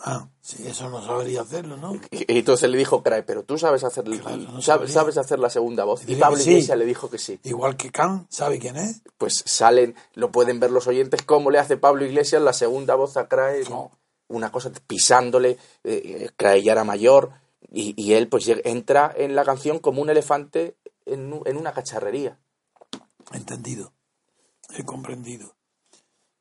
[0.00, 1.94] ah, sí, eso no sabría hacerlo, ¿no?
[2.10, 5.38] Y y entonces le dijo Cray, pero tú sabes hacer, Claro, no sabes, sabes hacer
[5.38, 6.02] la segunda voz.
[6.08, 6.50] Y Pablo sí.
[6.50, 7.38] Iglesias le dijo que sí.
[7.44, 9.02] Igual que Kant, ¿sabe quién es?
[9.18, 13.16] Pues salen, lo pueden ver los oyentes, cómo le hace Pablo Iglesias la segunda voz
[13.16, 13.62] a Cray.
[13.70, 13.92] No.
[14.26, 17.30] Una cosa pisándole, eh, Cray ya era mayor,
[17.70, 20.74] y, y él pues entra en la canción como un elefante
[21.06, 22.38] en, en una cacharrería.
[23.32, 23.92] Entendido.
[24.70, 25.54] He comprendido.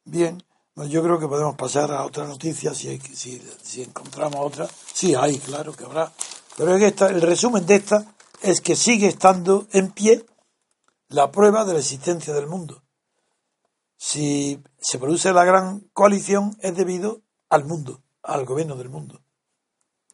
[0.04, 0.44] Bien,
[0.74, 4.68] pues yo creo que podemos pasar a otra noticia si, hay si, si encontramos otra.
[4.94, 6.12] Sí, hay, claro que habrá.
[6.58, 10.26] Pero es que esta- el resumen de esta es que sigue estando en pie
[11.10, 12.82] la prueba de la existencia del mundo.
[13.98, 19.22] Si se produce la gran coalición es debido al mundo, al gobierno del mundo.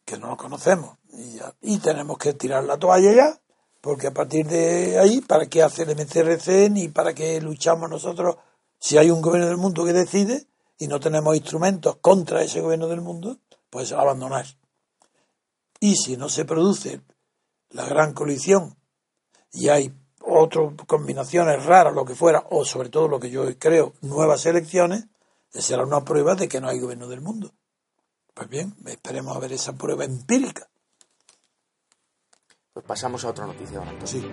[0.05, 0.97] que no lo conocemos.
[1.11, 3.41] Y, ya- y tenemos que tirar la toalla ya,
[3.82, 8.38] porque a partir de ahí, ¿para qué hace el MCRC ni para qué luchamos nosotros
[8.80, 10.47] si hay un gobierno del mundo que decide
[10.78, 13.38] y no tenemos instrumentos contra ese gobierno del mundo?
[13.69, 14.45] Pues abandonar.
[15.80, 17.01] Y si no se produce
[17.69, 18.75] la gran coalición
[19.51, 23.93] y hay otras combinaciones raras, lo que fuera, o sobre todo lo que yo creo,
[24.01, 25.05] nuevas elecciones,
[25.49, 27.53] será una prueba de que no hay gobierno del mundo.
[28.34, 30.69] Pues bien, esperemos a ver esa prueba empírica.
[32.78, 33.82] Pues pasamos a otra noticia.
[34.03, 34.23] Sí.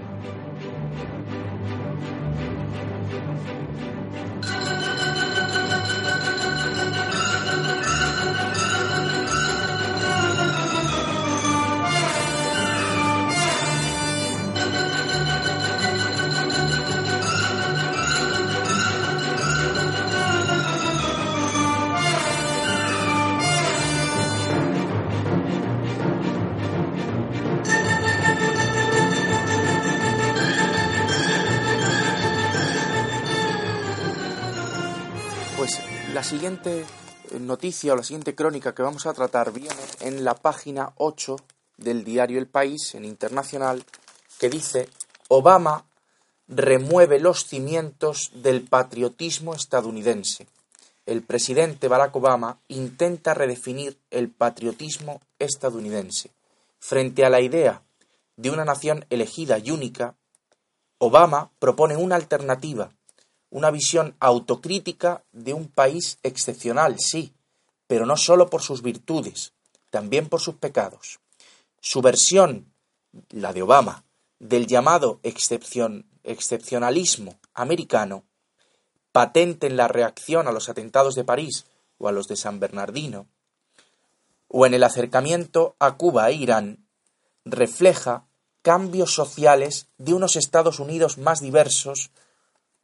[36.25, 36.87] Siguiente
[37.33, 41.37] eh, noticia o la siguiente crónica que vamos a tratar viene en la página 8
[41.77, 43.85] del diario El País, en internacional,
[44.39, 44.89] que dice
[45.29, 45.85] Obama
[46.49, 50.47] remueve los cimientos del patriotismo estadounidense.
[51.05, 56.31] El presidente Barack Obama intenta redefinir el patriotismo estadounidense.
[56.79, 57.83] Frente a la idea
[58.37, 60.15] de una nación elegida y única,
[60.97, 62.93] Obama propone una alternativa,
[63.55, 67.33] una visión autocrítica de un país excepcional, sí,
[67.87, 69.53] pero no solo por sus virtudes,
[69.91, 71.21] también por sus pecados.
[71.81, 72.67] Su versión,
[73.31, 74.03] la de Obama,
[74.41, 78.25] del llamado excepcion- excepcionalismo americano,
[79.13, 81.65] patente en la reacción a los atentados de París
[81.99, 83.29] o a los de San Bernardino,
[84.49, 86.85] o en el acercamiento a Cuba e Irán,
[87.45, 88.25] refleja
[88.63, 92.11] cambios sociales de unos Estados Unidos más diversos,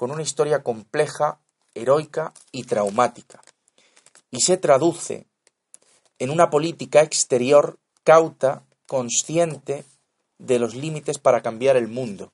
[0.00, 1.40] con una historia compleja,
[1.74, 3.42] heroica y traumática,
[4.30, 5.26] y se traduce
[6.18, 9.84] en una política exterior cauta, consciente
[10.38, 12.32] de los límites para cambiar el mundo.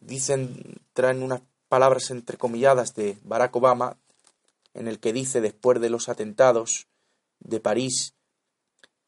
[0.00, 3.96] Dicen, traen unas palabras entrecomilladas de Barack Obama,
[4.72, 6.86] en el que dice, después de los atentados
[7.40, 8.14] de París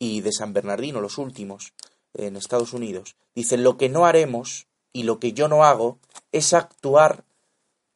[0.01, 1.73] y de San Bernardino, los últimos,
[2.15, 6.01] en Estados Unidos, dice, lo que no haremos y lo que yo no hago
[6.33, 7.30] es actuar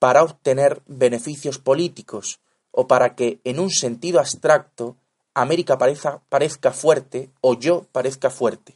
[0.05, 2.39] para obtener beneficios políticos
[2.71, 4.99] o para que, en un sentido abstracto,
[5.33, 8.75] América parezca, parezca fuerte o yo parezca fuerte.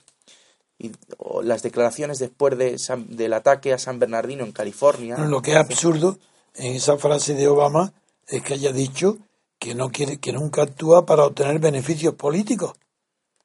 [0.78, 5.16] Y o las declaraciones después de San- del ataque a San Bernardino en California.
[5.16, 6.18] Bueno, lo que es absurdo
[6.54, 7.92] en esa frase de Obama
[8.26, 9.18] es que haya dicho
[9.58, 12.72] que no quiere, que nunca actúa para obtener beneficios políticos.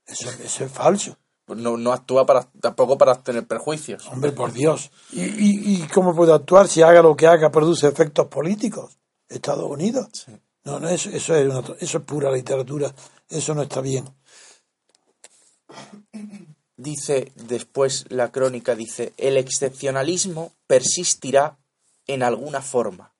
[0.05, 1.17] Eso, eso es falso.
[1.45, 4.07] Pues no, no actúa para, tampoco para obtener perjuicios.
[4.07, 4.91] Hombre, por Dios.
[5.11, 8.97] ¿Y, y, y cómo puede actuar si haga lo que haga produce efectos políticos?
[9.27, 10.07] Estados Unidos.
[10.63, 12.93] No, no, eso, eso, es una- eso es pura literatura.
[13.29, 14.05] Eso no está bien.
[16.77, 21.57] Dice después la crónica, dice, el excepcionalismo persistirá
[22.07, 23.13] en alguna forma.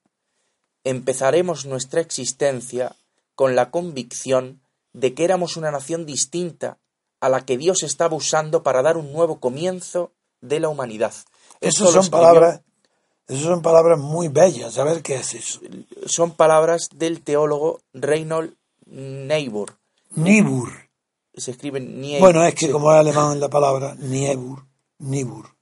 [0.84, 2.96] Empezaremos nuestra existencia
[3.36, 4.62] con la convicción
[4.92, 6.78] de que éramos una nación distinta
[7.24, 10.12] a la que Dios estaba usando para dar un nuevo comienzo
[10.42, 11.14] de la humanidad.
[11.62, 12.62] Esas son escribió- palabras,
[13.28, 14.78] esas son palabras muy bellas.
[14.78, 15.60] A ver qué es eso.
[16.06, 18.56] son palabras del teólogo Reinhold
[18.86, 19.78] Niebuhr.
[20.16, 20.70] Nibur.
[21.36, 24.66] Se escribe Nie- Bueno, es que como es alemán en la palabra, Niebur,
[25.00, 25.56] Nibur.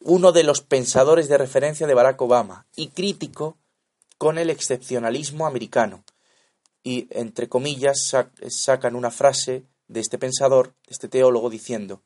[0.00, 3.58] uno de los pensadores de referencia de Barack Obama y crítico
[4.18, 6.02] con el excepcionalismo americano.
[6.82, 12.02] Y, entre comillas, sac- sacan una frase de este pensador, de este teólogo, diciendo,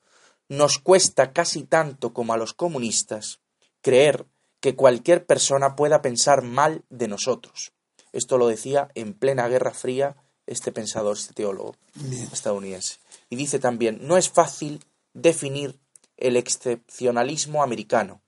[0.49, 3.41] nos cuesta casi tanto como a los comunistas
[3.83, 4.26] creer
[4.61, 7.72] que cualquier persona pueda pensar mal de nosotros.
[8.12, 10.16] Esto lo decía en plena Guerra Fría
[10.47, 12.29] este pensador, este teólogo Bien.
[12.33, 12.97] estadounidense.
[13.29, 15.79] Y dice también, no es fácil definir
[16.16, 18.22] el excepcionalismo americano.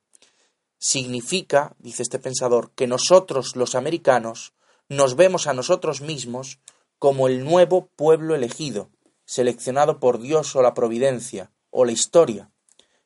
[0.79, 4.53] Significa, dice este pensador, que nosotros los americanos
[4.89, 6.59] nos vemos a nosotros mismos
[6.99, 8.91] como el nuevo pueblo elegido,
[9.31, 12.51] seleccionado por Dios o la providencia o la historia,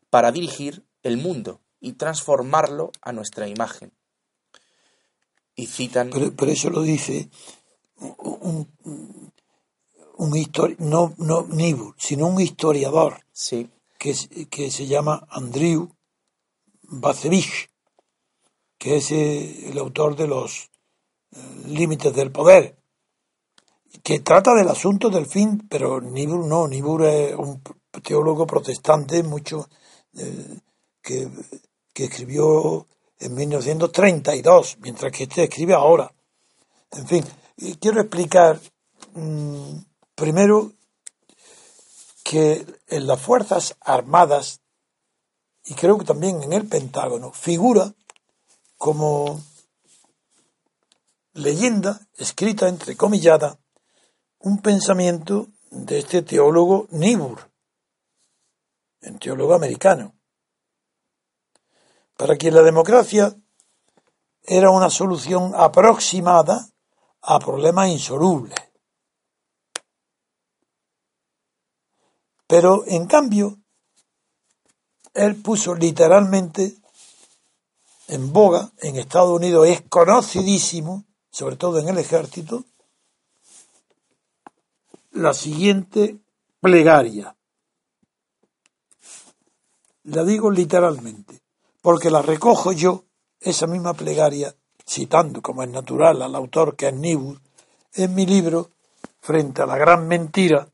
[0.08, 3.92] para dirigir el mundo y transformarlo a nuestra imagen.
[5.54, 7.28] Y citan Pero, pero eso lo dice
[7.98, 9.32] un, un,
[10.16, 13.68] un histori- no, no Nibur, sino un historiador sí,
[13.98, 14.14] que,
[14.48, 15.90] que se llama Andrew
[16.84, 17.68] Bacevich,
[18.78, 20.70] que es eh, el autor de los
[21.32, 22.78] eh, límites del poder.
[24.04, 27.62] Que trata del asunto del fin, pero Niebuhr no, Niebuhr es un
[28.02, 29.66] teólogo protestante mucho
[30.12, 30.58] eh,
[31.00, 31.26] que,
[31.94, 32.86] que escribió
[33.18, 36.12] en 1932, mientras que este escribe ahora.
[36.90, 37.24] En fin,
[37.80, 38.60] quiero explicar
[39.14, 39.78] mmm,
[40.14, 40.72] primero
[42.22, 44.60] que en las Fuerzas Armadas,
[45.64, 47.94] y creo que también en el Pentágono, figura
[48.76, 49.40] como
[51.32, 53.58] leyenda, escrita entrecomillada,
[54.44, 57.50] un pensamiento de este teólogo Niebuhr,
[59.00, 60.14] un teólogo americano,
[62.14, 63.34] para quien la democracia
[64.42, 66.68] era una solución aproximada
[67.22, 68.54] a problemas insolubles.
[72.46, 73.56] Pero en cambio,
[75.14, 76.76] él puso literalmente
[78.08, 82.66] en boga, en Estados Unidos es conocidísimo, sobre todo en el ejército,
[85.14, 86.18] la siguiente
[86.60, 87.36] plegaria.
[90.02, 91.40] La digo literalmente,
[91.80, 93.04] porque la recojo yo,
[93.40, 94.54] esa misma plegaria,
[94.86, 97.40] citando como es natural al autor que es Niebuhr,
[97.94, 98.70] en mi libro,
[99.20, 100.68] Frente a la gran mentira,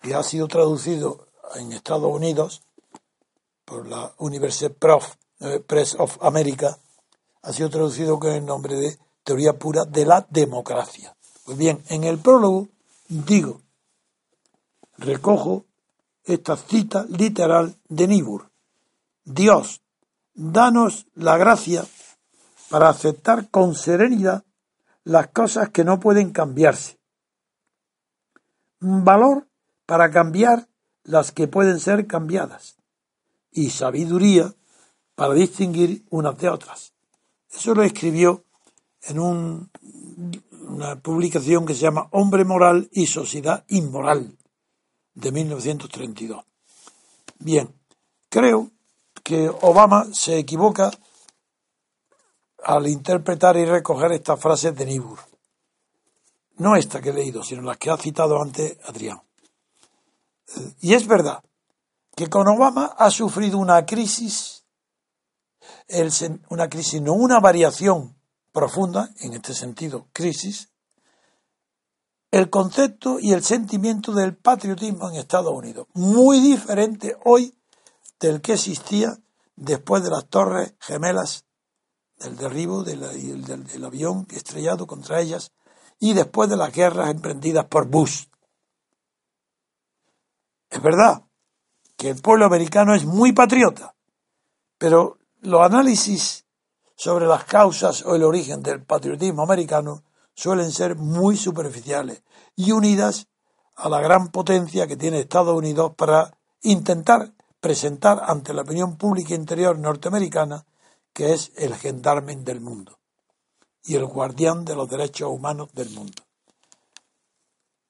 [0.00, 1.26] que ha sido traducido
[1.56, 2.62] en Estados Unidos
[3.66, 4.72] por la University
[5.40, 6.78] eh, Press of America,
[7.42, 11.14] ha sido traducido con el nombre de Teoría Pura de la Democracia.
[11.44, 12.68] Pues bien, en el prólogo
[13.08, 13.60] digo,
[15.02, 15.66] recojo
[16.24, 18.50] esta cita literal de Nibur.
[19.24, 19.82] Dios,
[20.34, 21.84] danos la gracia
[22.70, 24.44] para aceptar con serenidad
[25.04, 26.98] las cosas que no pueden cambiarse.
[28.80, 29.48] Valor
[29.86, 30.68] para cambiar
[31.04, 32.76] las que pueden ser cambiadas.
[33.50, 34.54] Y sabiduría
[35.14, 36.94] para distinguir unas de otras.
[37.50, 38.44] Eso lo escribió
[39.02, 39.70] en un,
[40.68, 44.38] una publicación que se llama Hombre Moral y Sociedad Inmoral
[45.14, 46.44] de 1932.
[47.38, 47.74] Bien,
[48.28, 48.70] creo
[49.22, 50.90] que Obama se equivoca
[52.64, 55.18] al interpretar y recoger estas frases de Niebuhr.
[56.56, 59.20] No esta que he leído, sino las que ha citado antes Adrián.
[60.80, 61.42] Y es verdad
[62.14, 64.64] que con Obama ha sufrido una crisis,
[66.48, 68.16] una crisis, no una variación
[68.52, 70.68] profunda, en este sentido, crisis,
[72.32, 77.54] el concepto y el sentimiento del patriotismo en Estados Unidos, muy diferente hoy
[78.18, 79.18] del que existía
[79.54, 81.44] después de las torres gemelas
[82.18, 85.52] del derribo del, del, avión estrellado contra ellas
[86.00, 88.24] y después de las guerras emprendidas por Bush.
[90.70, 91.24] Es verdad
[91.98, 93.94] que el pueblo americano es muy patriota,
[94.78, 96.46] pero los análisis
[96.96, 100.02] sobre las causas o el origen del patriotismo americano
[100.34, 102.22] suelen ser muy superficiales
[102.56, 103.28] y unidas
[103.76, 109.34] a la gran potencia que tiene Estados Unidos para intentar presentar ante la opinión pública
[109.34, 110.64] interior norteamericana
[111.12, 112.98] que es el gendarme del mundo
[113.84, 116.22] y el guardián de los derechos humanos del mundo.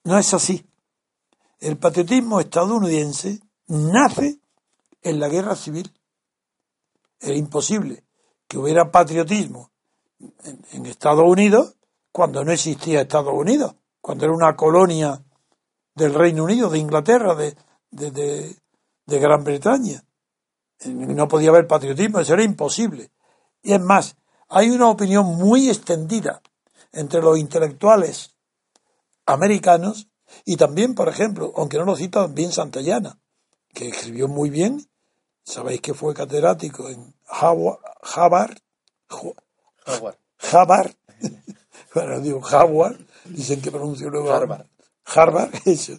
[0.05, 0.67] No es así.
[1.61, 4.41] El patriotismo estadounidense nace
[5.03, 5.93] en la guerra civil.
[7.21, 8.05] Era imposible
[8.49, 9.71] que hubiera patriotismo
[10.73, 11.77] en, Estados Unidos
[12.13, 15.21] cuando no existía Estados Unidos, cuando era una colonia
[15.95, 17.57] del Reino Unido, de Inglaterra, de,
[17.91, 18.57] de,
[19.07, 20.05] de Gran Bretaña.
[20.87, 23.11] No podía haber patriotismo, eso era imposible.
[23.63, 24.17] Y es más,
[24.49, 26.43] hay una opinión muy extendida
[26.93, 28.37] entre los intelectuales
[29.25, 30.09] americanos
[30.45, 33.19] y también, por ejemplo, aunque no lo cita bien Santayana,
[33.73, 34.87] que escribió muy bien,
[35.45, 38.59] sabéis que fue catedrático en Harvard, Harvard,
[41.95, 44.67] bueno, digo Harvard, dicen que pronuncio luego Harvard.
[45.05, 45.99] Harvard, eso.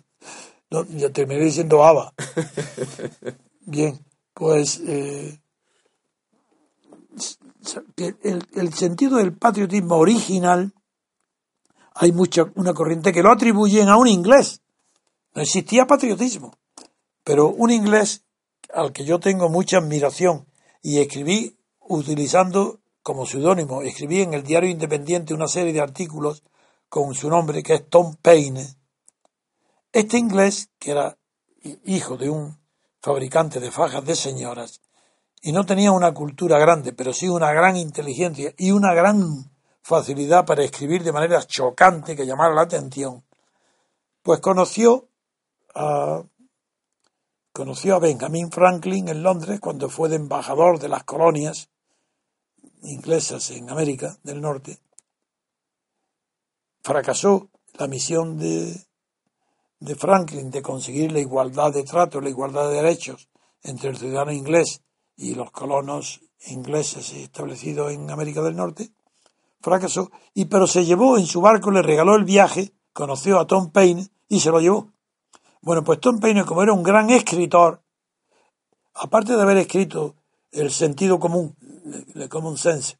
[0.69, 2.13] No, ya terminé diciendo ABA.
[3.61, 5.39] Bien, pues eh,
[7.97, 10.73] el, el, sentido del patriotismo original,
[11.93, 14.61] hay mucha, una corriente que lo atribuyen a un inglés.
[15.35, 16.57] No existía patriotismo,
[17.23, 18.23] pero un inglés
[18.73, 20.47] al que yo tengo mucha admiración
[20.81, 26.41] y escribí utilizando como seudónimo, escribí en el diario Independiente una serie de artículos
[26.87, 28.65] con su nombre que es Tom Paine.
[29.91, 31.17] Este inglés, que era
[31.83, 32.57] hijo de un
[33.01, 34.81] fabricante de fajas de señoras,
[35.41, 39.51] y no tenía una cultura grande, pero sí una gran inteligencia y una gran
[39.81, 43.25] facilidad para escribir de manera chocante que llamara la atención,
[44.21, 45.09] pues conoció
[45.75, 46.23] a,
[47.51, 51.69] conoció a Benjamin Franklin en Londres cuando fue de embajador de las colonias
[52.83, 54.79] inglesas en América del Norte.
[56.81, 58.85] Fracasó la misión de,
[59.79, 63.29] de Franklin de conseguir la igualdad de trato, la igualdad de derechos
[63.63, 64.81] entre el ciudadano inglés
[65.15, 68.91] y los colonos ingleses establecidos en América del Norte,
[69.61, 73.71] fracasó, y pero se llevó en su barco, le regaló el viaje, conoció a Tom
[73.71, 74.91] Paine y se lo llevó.
[75.61, 77.81] Bueno, pues Tom Paine, como era un gran escritor,
[78.93, 80.15] aparte de haber escrito
[80.51, 81.55] el sentido común,
[82.15, 82.97] el common sense,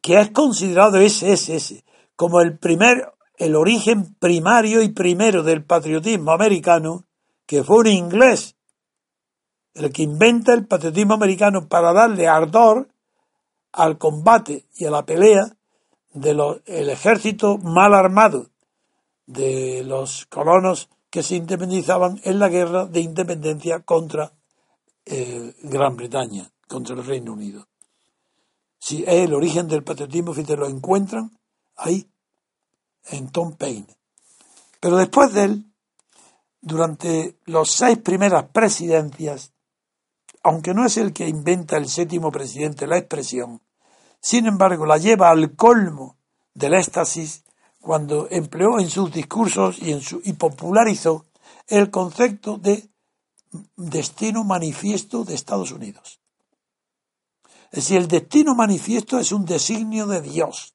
[0.00, 1.84] que es considerado ese, ese, ese,
[2.14, 7.04] como el primer, el origen primario y primero del patriotismo americano,
[7.46, 8.56] que fue un inglés,
[9.74, 12.88] el que inventa el patriotismo americano para darle ardor
[13.72, 15.56] al combate y a la pelea
[16.12, 18.48] del ejército mal armado
[19.26, 24.32] de los colonos que se independizaban en la guerra de independencia contra
[25.04, 27.66] eh, Gran Bretaña, contra el Reino Unido.
[28.78, 31.36] Si es el origen del patriotismo, te lo encuentran
[31.76, 32.08] ahí,
[33.08, 33.96] en Tom Paine.
[34.80, 35.64] Pero después de él,
[36.60, 39.52] durante los seis primeras presidencias,
[40.42, 43.62] aunque no es el que inventa el séptimo presidente la expresión,
[44.20, 46.16] sin embargo la lleva al colmo
[46.54, 47.44] del éxtasis
[47.80, 51.26] cuando empleó en sus discursos y, en su, y popularizó
[51.68, 52.88] el concepto de
[53.76, 56.20] destino manifiesto de Estados Unidos.
[57.70, 60.74] Es decir, el destino manifiesto es un designio de Dios,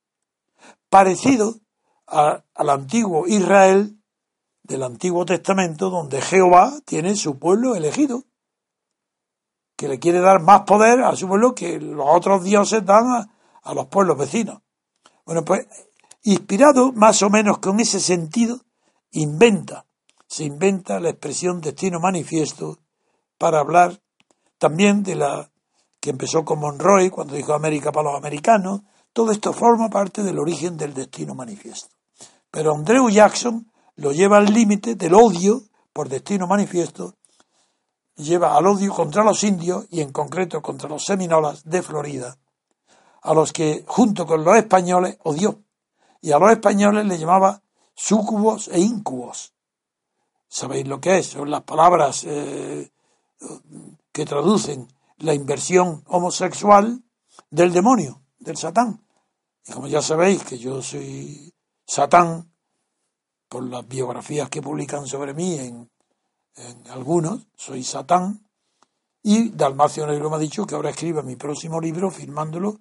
[0.89, 1.55] parecido
[2.05, 3.97] al antiguo Israel
[4.63, 8.25] del Antiguo Testamento, donde Jehová tiene su pueblo elegido,
[9.75, 13.35] que le quiere dar más poder a su pueblo que los otros dioses dan a,
[13.63, 14.61] a los pueblos vecinos.
[15.25, 15.65] Bueno, pues
[16.23, 18.61] inspirado más o menos con ese sentido,
[19.11, 19.85] inventa,
[20.27, 22.79] se inventa la expresión destino manifiesto
[23.37, 24.01] para hablar
[24.57, 25.50] también de la
[26.01, 28.81] que empezó con Monroy cuando dijo América para los americanos,
[29.13, 31.95] todo esto forma parte del origen del destino manifiesto.
[32.49, 35.61] Pero Andrew Jackson lo lleva al límite del odio
[35.93, 37.15] por destino manifiesto,
[38.15, 42.35] lleva al odio contra los indios y en concreto contra los seminolas de Florida,
[43.21, 45.61] a los que junto con los españoles odió.
[46.19, 47.61] Y a los españoles le llamaba
[47.93, 49.53] súcubos e incubos.
[50.47, 51.27] ¿Sabéis lo que es?
[51.27, 52.91] Son las palabras eh,
[54.11, 54.87] que traducen
[55.21, 57.03] la inversión homosexual
[57.49, 59.05] del demonio, del Satán.
[59.65, 61.53] Y como ya sabéis que yo soy
[61.85, 62.51] Satán,
[63.47, 65.89] por las biografías que publican sobre mí en,
[66.89, 68.47] algunos, soy Satán,
[69.23, 72.79] y Dalmacio Negro me ha dicho que ahora escriba mi próximo libro firmándolo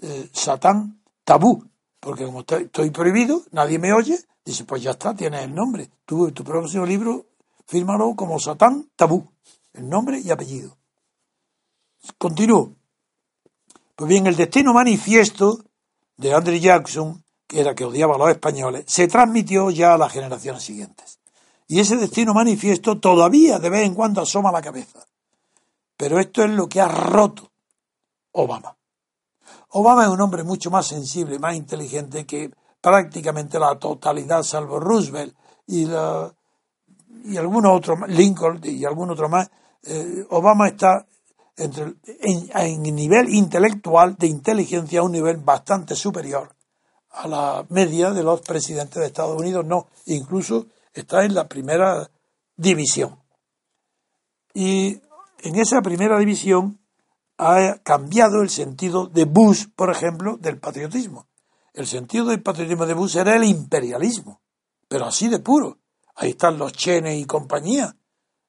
[0.00, 1.64] eh, Satán Tabú,
[2.00, 5.90] porque como estoy prohibido, nadie me oye, dice, pues ya está, tienes el nombre.
[6.04, 7.26] Tú, tu próximo libro,
[7.66, 9.32] fírmalo como Satán Tabú,
[9.72, 10.76] el nombre y apellido.
[12.18, 12.74] Continúo.
[13.94, 15.64] Pues bien, el destino manifiesto
[16.16, 20.12] de Andrew Jackson, que era que odiaba a los españoles, se transmitió ya a las
[20.12, 21.18] generaciones siguientes.
[21.68, 25.06] Y ese destino manifiesto todavía de vez en cuando asoma la cabeza.
[25.96, 27.50] Pero esto es lo que ha roto
[28.32, 28.76] Obama.
[29.70, 32.50] Obama es un hombre mucho más sensible, más inteligente que
[32.80, 35.34] prácticamente la totalidad, salvo Roosevelt
[35.66, 36.32] y, la,
[37.24, 39.50] y algunos otros, Lincoln y algún otro más.
[39.82, 41.06] Eh, Obama está
[41.56, 46.54] entre, en, en nivel intelectual de inteligencia un nivel bastante superior
[47.10, 52.10] a la media de los presidentes de Estados Unidos, no, incluso está en la primera
[52.56, 53.18] división.
[54.52, 55.00] Y
[55.40, 56.78] en esa primera división
[57.38, 61.26] ha cambiado el sentido de Bush, por ejemplo, del patriotismo.
[61.72, 64.40] El sentido del patriotismo de Bush era el imperialismo,
[64.88, 65.78] pero así de puro.
[66.14, 67.94] Ahí están los Chenes y compañía,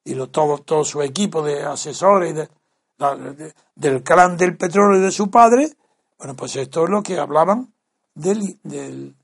[0.04, 2.48] y todo, todo su equipo de asesores, de,
[3.74, 5.72] del clan del petróleo de su padre,
[6.18, 7.72] bueno, pues esto es lo que hablaban
[8.14, 9.14] del, del,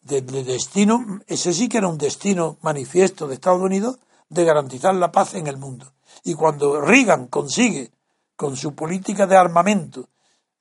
[0.00, 3.98] destino, ese sí que era un destino manifiesto de Estados Unidos
[4.28, 5.92] de garantizar la paz en el mundo.
[6.22, 7.90] Y cuando Reagan consigue,
[8.36, 10.08] con su política de armamento,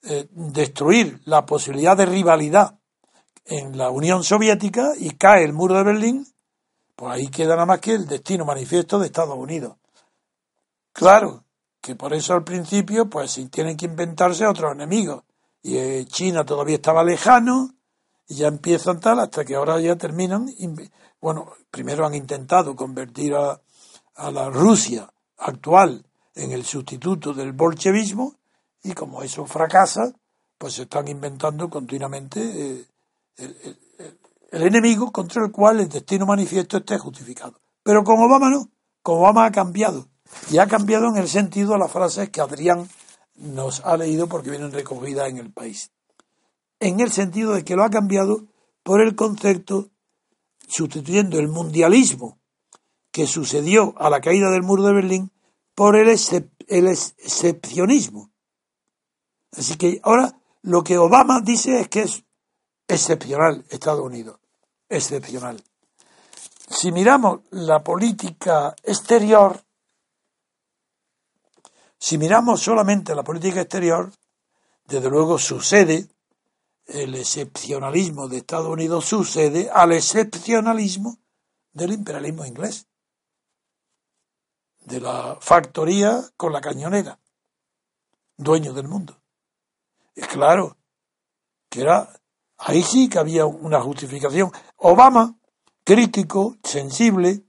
[0.03, 2.79] eh, destruir la posibilidad de rivalidad
[3.45, 6.27] en la Unión Soviética y cae el muro de Berlín,
[6.95, 9.75] pues ahí queda nada más que el destino manifiesto de Estados Unidos.
[10.91, 11.42] Claro,
[11.83, 15.25] que por eso al principio pues tienen que inventarse otros enemigos.
[15.61, 17.75] Y eh, China todavía estaba lejano
[18.25, 20.49] y ya empiezan tal hasta que ahora ya terminan.
[21.19, 23.61] Bueno, primero han intentado convertir a,
[24.15, 26.05] a la Rusia actual
[26.35, 28.35] en el sustituto del bolchevismo
[28.81, 30.13] y como eso fracasa,
[30.57, 32.85] pues se están inventando continuamente eh,
[33.35, 33.77] el,
[34.51, 37.59] el, enemigo contra el cual el destino manifiesto esté justificado.
[37.83, 38.69] Pero con Obama no,
[39.01, 40.12] con Obama ha cambiado
[40.51, 42.89] y ha cambiado en el sentido de las frases que Adrián
[43.35, 45.91] nos ha leído porque vienen recogidas en el país.
[46.79, 48.45] En el sentido de que lo ha cambiado
[48.83, 49.89] por el concepto
[50.67, 52.39] sustituyendo el mundialismo
[53.11, 55.31] que sucedió a la caída del muro de Berlín
[55.75, 56.09] por el,
[56.67, 58.31] el excepcionismo.
[59.55, 62.23] Así que ahora lo que Obama dice es que es
[62.87, 64.39] excepcional Estados Unidos,
[64.89, 65.63] excepcional.
[66.69, 69.62] Si miramos la política exterior,
[72.03, 74.11] si miramos solamente la política exterior,
[74.83, 76.05] desde luego sucede,
[76.85, 81.17] el excepcionalismo de Estados Unidos sucede al excepcionalismo
[81.71, 82.87] del imperialismo inglés,
[84.81, 87.17] de la factoría con la cañonera,
[88.35, 89.21] dueño del mundo.
[90.13, 90.75] Es claro
[91.69, 92.09] que era,
[92.57, 94.51] ahí sí que había una justificación.
[94.75, 95.37] Obama,
[95.85, 97.45] crítico, sensible,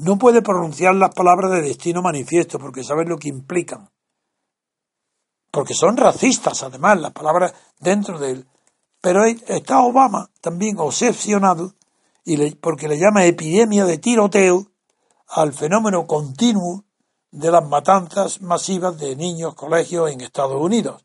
[0.00, 3.90] no puede pronunciar las palabras de destino manifiesto porque sabe lo que implican.
[5.50, 8.46] Porque son racistas, además, las palabras dentro de él.
[9.02, 11.74] Pero está Obama también obsesionado
[12.24, 14.68] y porque le llama epidemia de tiroteo
[15.28, 16.84] al fenómeno continuo
[17.30, 21.04] de las matanzas masivas de niños, colegios en Estados Unidos.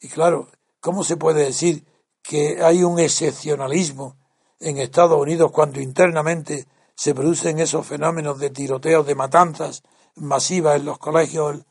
[0.00, 0.48] Y claro,
[0.80, 1.84] ¿cómo se puede decir
[2.22, 4.16] que hay un excepcionalismo
[4.60, 6.66] en Estados Unidos cuando internamente
[7.00, 9.82] se producen esos fenómenos de tiroteos, de matanzas
[10.16, 11.64] masivas en los colegios,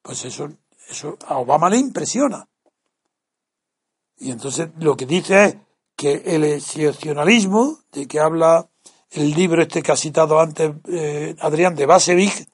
[0.00, 0.48] pues eso,
[0.88, 2.48] eso a Obama le impresiona.
[4.16, 5.56] Y entonces lo que dice es
[5.94, 8.70] que el excepcionalismo, de que habla
[9.10, 12.48] el libro este que ha citado antes eh, Adrián de Basevich,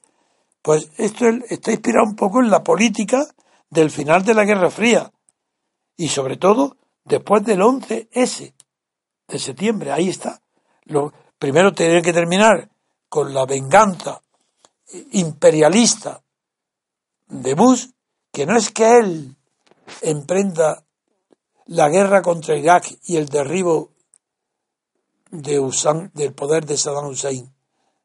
[0.61, 3.25] pues esto está inspirado un poco en la política
[3.69, 5.13] del final de la Guerra Fría
[5.95, 6.75] y sobre todo
[7.05, 8.53] después del 11S
[9.29, 9.93] de septiembre.
[9.93, 10.41] Ahí está.
[10.83, 12.69] Lo, primero tiene que terminar
[13.09, 14.21] con la venganza
[15.11, 16.21] imperialista
[17.27, 17.87] de Bush,
[18.31, 19.35] que no es que él
[20.01, 20.85] emprenda
[21.65, 23.91] la guerra contra Irak y el derribo
[25.31, 25.59] de
[26.13, 27.53] del poder de Saddam Hussein.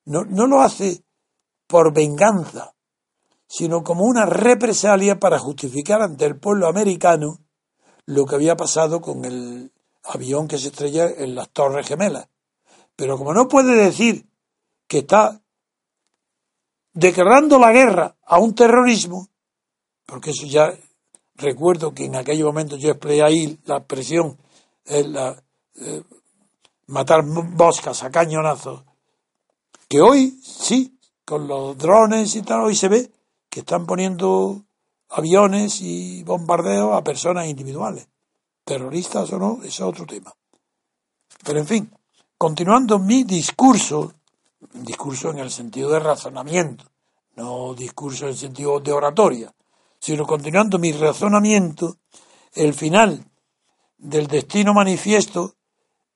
[0.05, 1.05] No, no lo hace
[1.69, 2.75] por venganza,
[3.47, 7.39] sino como una represalia para justificar ante el pueblo americano
[8.07, 9.73] lo que había pasado con el
[10.03, 12.29] avión que se estrella en las Torres Gemelas.
[12.97, 14.27] Pero como no puede decir
[14.87, 15.41] que está
[16.93, 19.29] declarando la guerra a un terrorismo,
[20.07, 20.73] porque eso ya
[21.37, 24.39] recuerdo que en aquel momento yo empleé ahí la expresión,
[24.85, 25.43] eh, la,
[25.77, 26.03] eh,
[26.87, 28.85] matar moscas a cañonazos,
[29.89, 33.11] que hoy sí, con los drones y tal, hoy se ve
[33.49, 34.63] que están poniendo
[35.09, 38.09] aviones y bombardeos a personas individuales.
[38.65, 40.35] Terroristas o no, ese es otro tema.
[41.45, 41.93] Pero en fin,
[42.43, 44.15] Continuando mi discurso,
[44.73, 46.87] discurso en el sentido de razonamiento,
[47.37, 49.55] no discurso en el sentido de oratoria,
[50.01, 51.99] sino continuando mi razonamiento,
[52.55, 53.25] el final
[53.97, 55.55] del destino manifiesto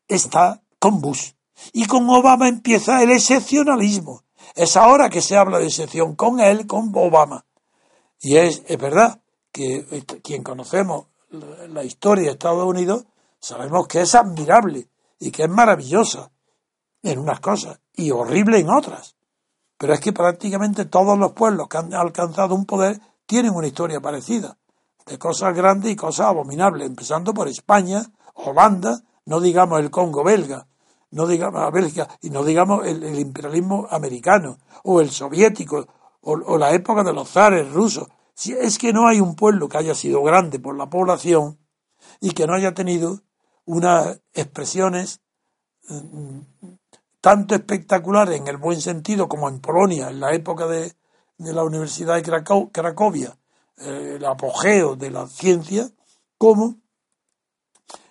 [0.08, 1.30] está con Bush.
[1.72, 4.24] Y con Obama empieza el excepcionalismo.
[4.56, 7.46] Es ahora que se habla de excepción con él, con Obama.
[8.18, 9.20] Y es, es verdad
[9.52, 11.06] que quien conocemos
[11.68, 13.04] la historia de Estados Unidos,
[13.38, 16.30] sabemos que es admirable y que es maravillosa
[17.02, 19.16] en unas cosas y horrible en otras.
[19.78, 24.00] Pero es que prácticamente todos los pueblos que han alcanzado un poder tienen una historia
[24.00, 24.56] parecida,
[25.04, 28.02] de cosas grandes y cosas abominables, empezando por España,
[28.34, 30.66] Holanda, no digamos el Congo belga,
[31.10, 35.86] no digamos la Bélgica, y no digamos el, imperialismo americano, o el soviético,
[36.20, 38.08] o, o, la época de los zares rusos.
[38.34, 41.58] Si es que no hay un pueblo que haya sido grande por la población
[42.20, 43.20] y que no haya tenido
[43.66, 45.20] unas expresiones
[45.88, 46.40] mm,
[47.20, 50.94] tanto espectaculares en el buen sentido como en Polonia, en la época de,
[51.38, 53.36] la Universidad de Cracovia,
[53.78, 55.90] eh, el apogeo de la ciencia,
[56.38, 56.76] como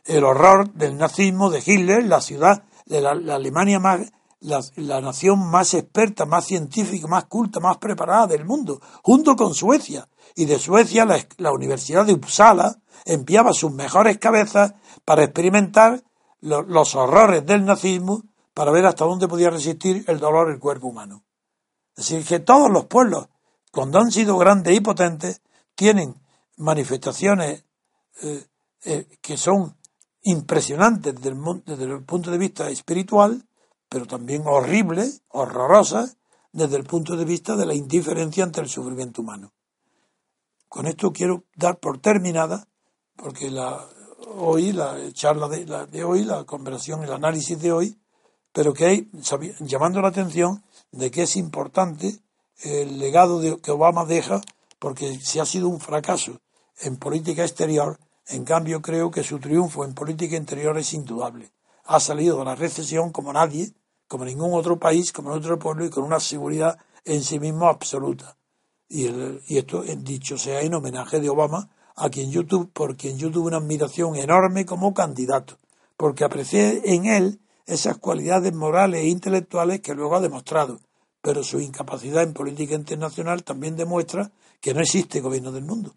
[0.04, 4.12] el horror del nazismo de Hitler, la ciudad de la, Alemania más,
[4.42, 10.08] la, nación más experta, más científica, más culta, más preparada del mundo, junto con Suecia.
[10.36, 14.74] Y de Suecia la, la Universidad de Uppsala enviaba sus mejores cabezas
[15.06, 16.04] para experimentar
[16.42, 18.24] los horrores del nazismo,
[18.54, 21.24] para ver hasta dónde podía resistir el dolor el cuerpo humano.
[21.96, 23.30] Es decir, que todos los pueblos,
[23.72, 25.42] cuando han sido grandes y potentes,
[25.76, 26.16] tienen
[26.58, 27.66] manifestaciones
[28.22, 28.46] eh,
[28.86, 29.78] eh, que son
[30.24, 33.48] impresionantes desde el, desde el punto de vista espiritual,
[33.90, 36.18] pero también horribles, horrorosas,
[36.52, 39.54] desde el punto de vista de la indiferencia ante el sufrimiento humano.
[40.68, 42.68] Con esto quiero dar por terminada
[43.16, 43.86] porque la,
[44.20, 47.98] hoy, la charla de, la, de hoy, la conversación, el análisis de hoy,
[48.52, 49.10] pero que hay,
[49.60, 52.20] llamando la atención de que es importante
[52.64, 54.42] el legado de, que Obama deja,
[54.80, 56.40] porque si ha sido un fracaso
[56.80, 61.52] en política exterior, en cambio creo que su triunfo en política interior es indudable.
[61.84, 63.74] ha salido de la recesión como nadie,
[64.08, 68.38] como ningún otro país, como otro pueblo y con una seguridad en sí mismo absoluta.
[68.88, 69.08] Y,
[69.48, 73.48] y esto, dicho sea en homenaje de Obama, a quien yo por quien yo tuve
[73.48, 75.58] una admiración enorme como candidato,
[75.98, 80.80] porque aprecié en él esas cualidades morales e intelectuales que luego ha demostrado,
[81.22, 84.32] pero su incapacidad en política internacional también demuestra
[84.62, 85.96] que no existe gobierno del mundo.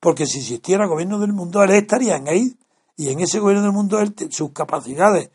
[0.00, 2.56] Porque si existiera gobierno del mundo, él estaría en ahí,
[2.96, 5.30] y en ese gobierno del mundo él, sus capacidades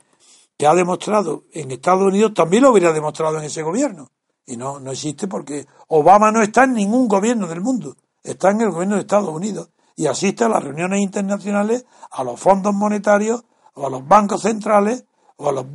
[0.57, 4.09] que ha demostrado en Estados Unidos también lo hubiera demostrado en ese gobierno.
[4.45, 8.61] Y no, no existe porque Obama no está en ningún gobierno del mundo, está en
[8.61, 9.69] el gobierno de Estados Unidos
[9.99, 13.43] y asiste a las reuniones internacionales, a los fondos monetarios,
[13.73, 15.03] o a los bancos centrales,
[15.35, 15.65] o a los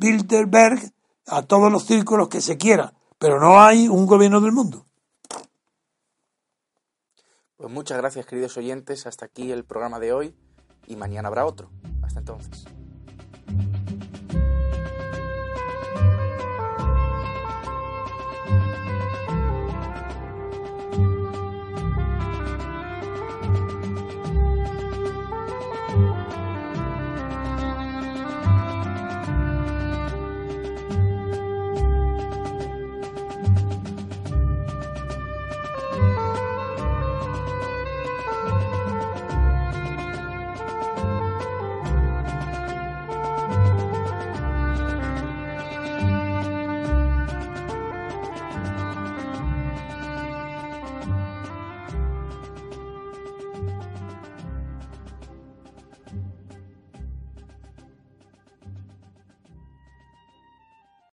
[0.00, 0.80] Bilderberg,
[1.26, 4.86] a todos los círculos que se quiera, pero no hay un gobierno del mundo.
[7.58, 9.06] Pues muchas gracias, queridos oyentes.
[9.06, 10.34] Hasta aquí el programa de hoy
[10.86, 11.68] y mañana habrá otro.
[12.02, 12.65] Hasta entonces.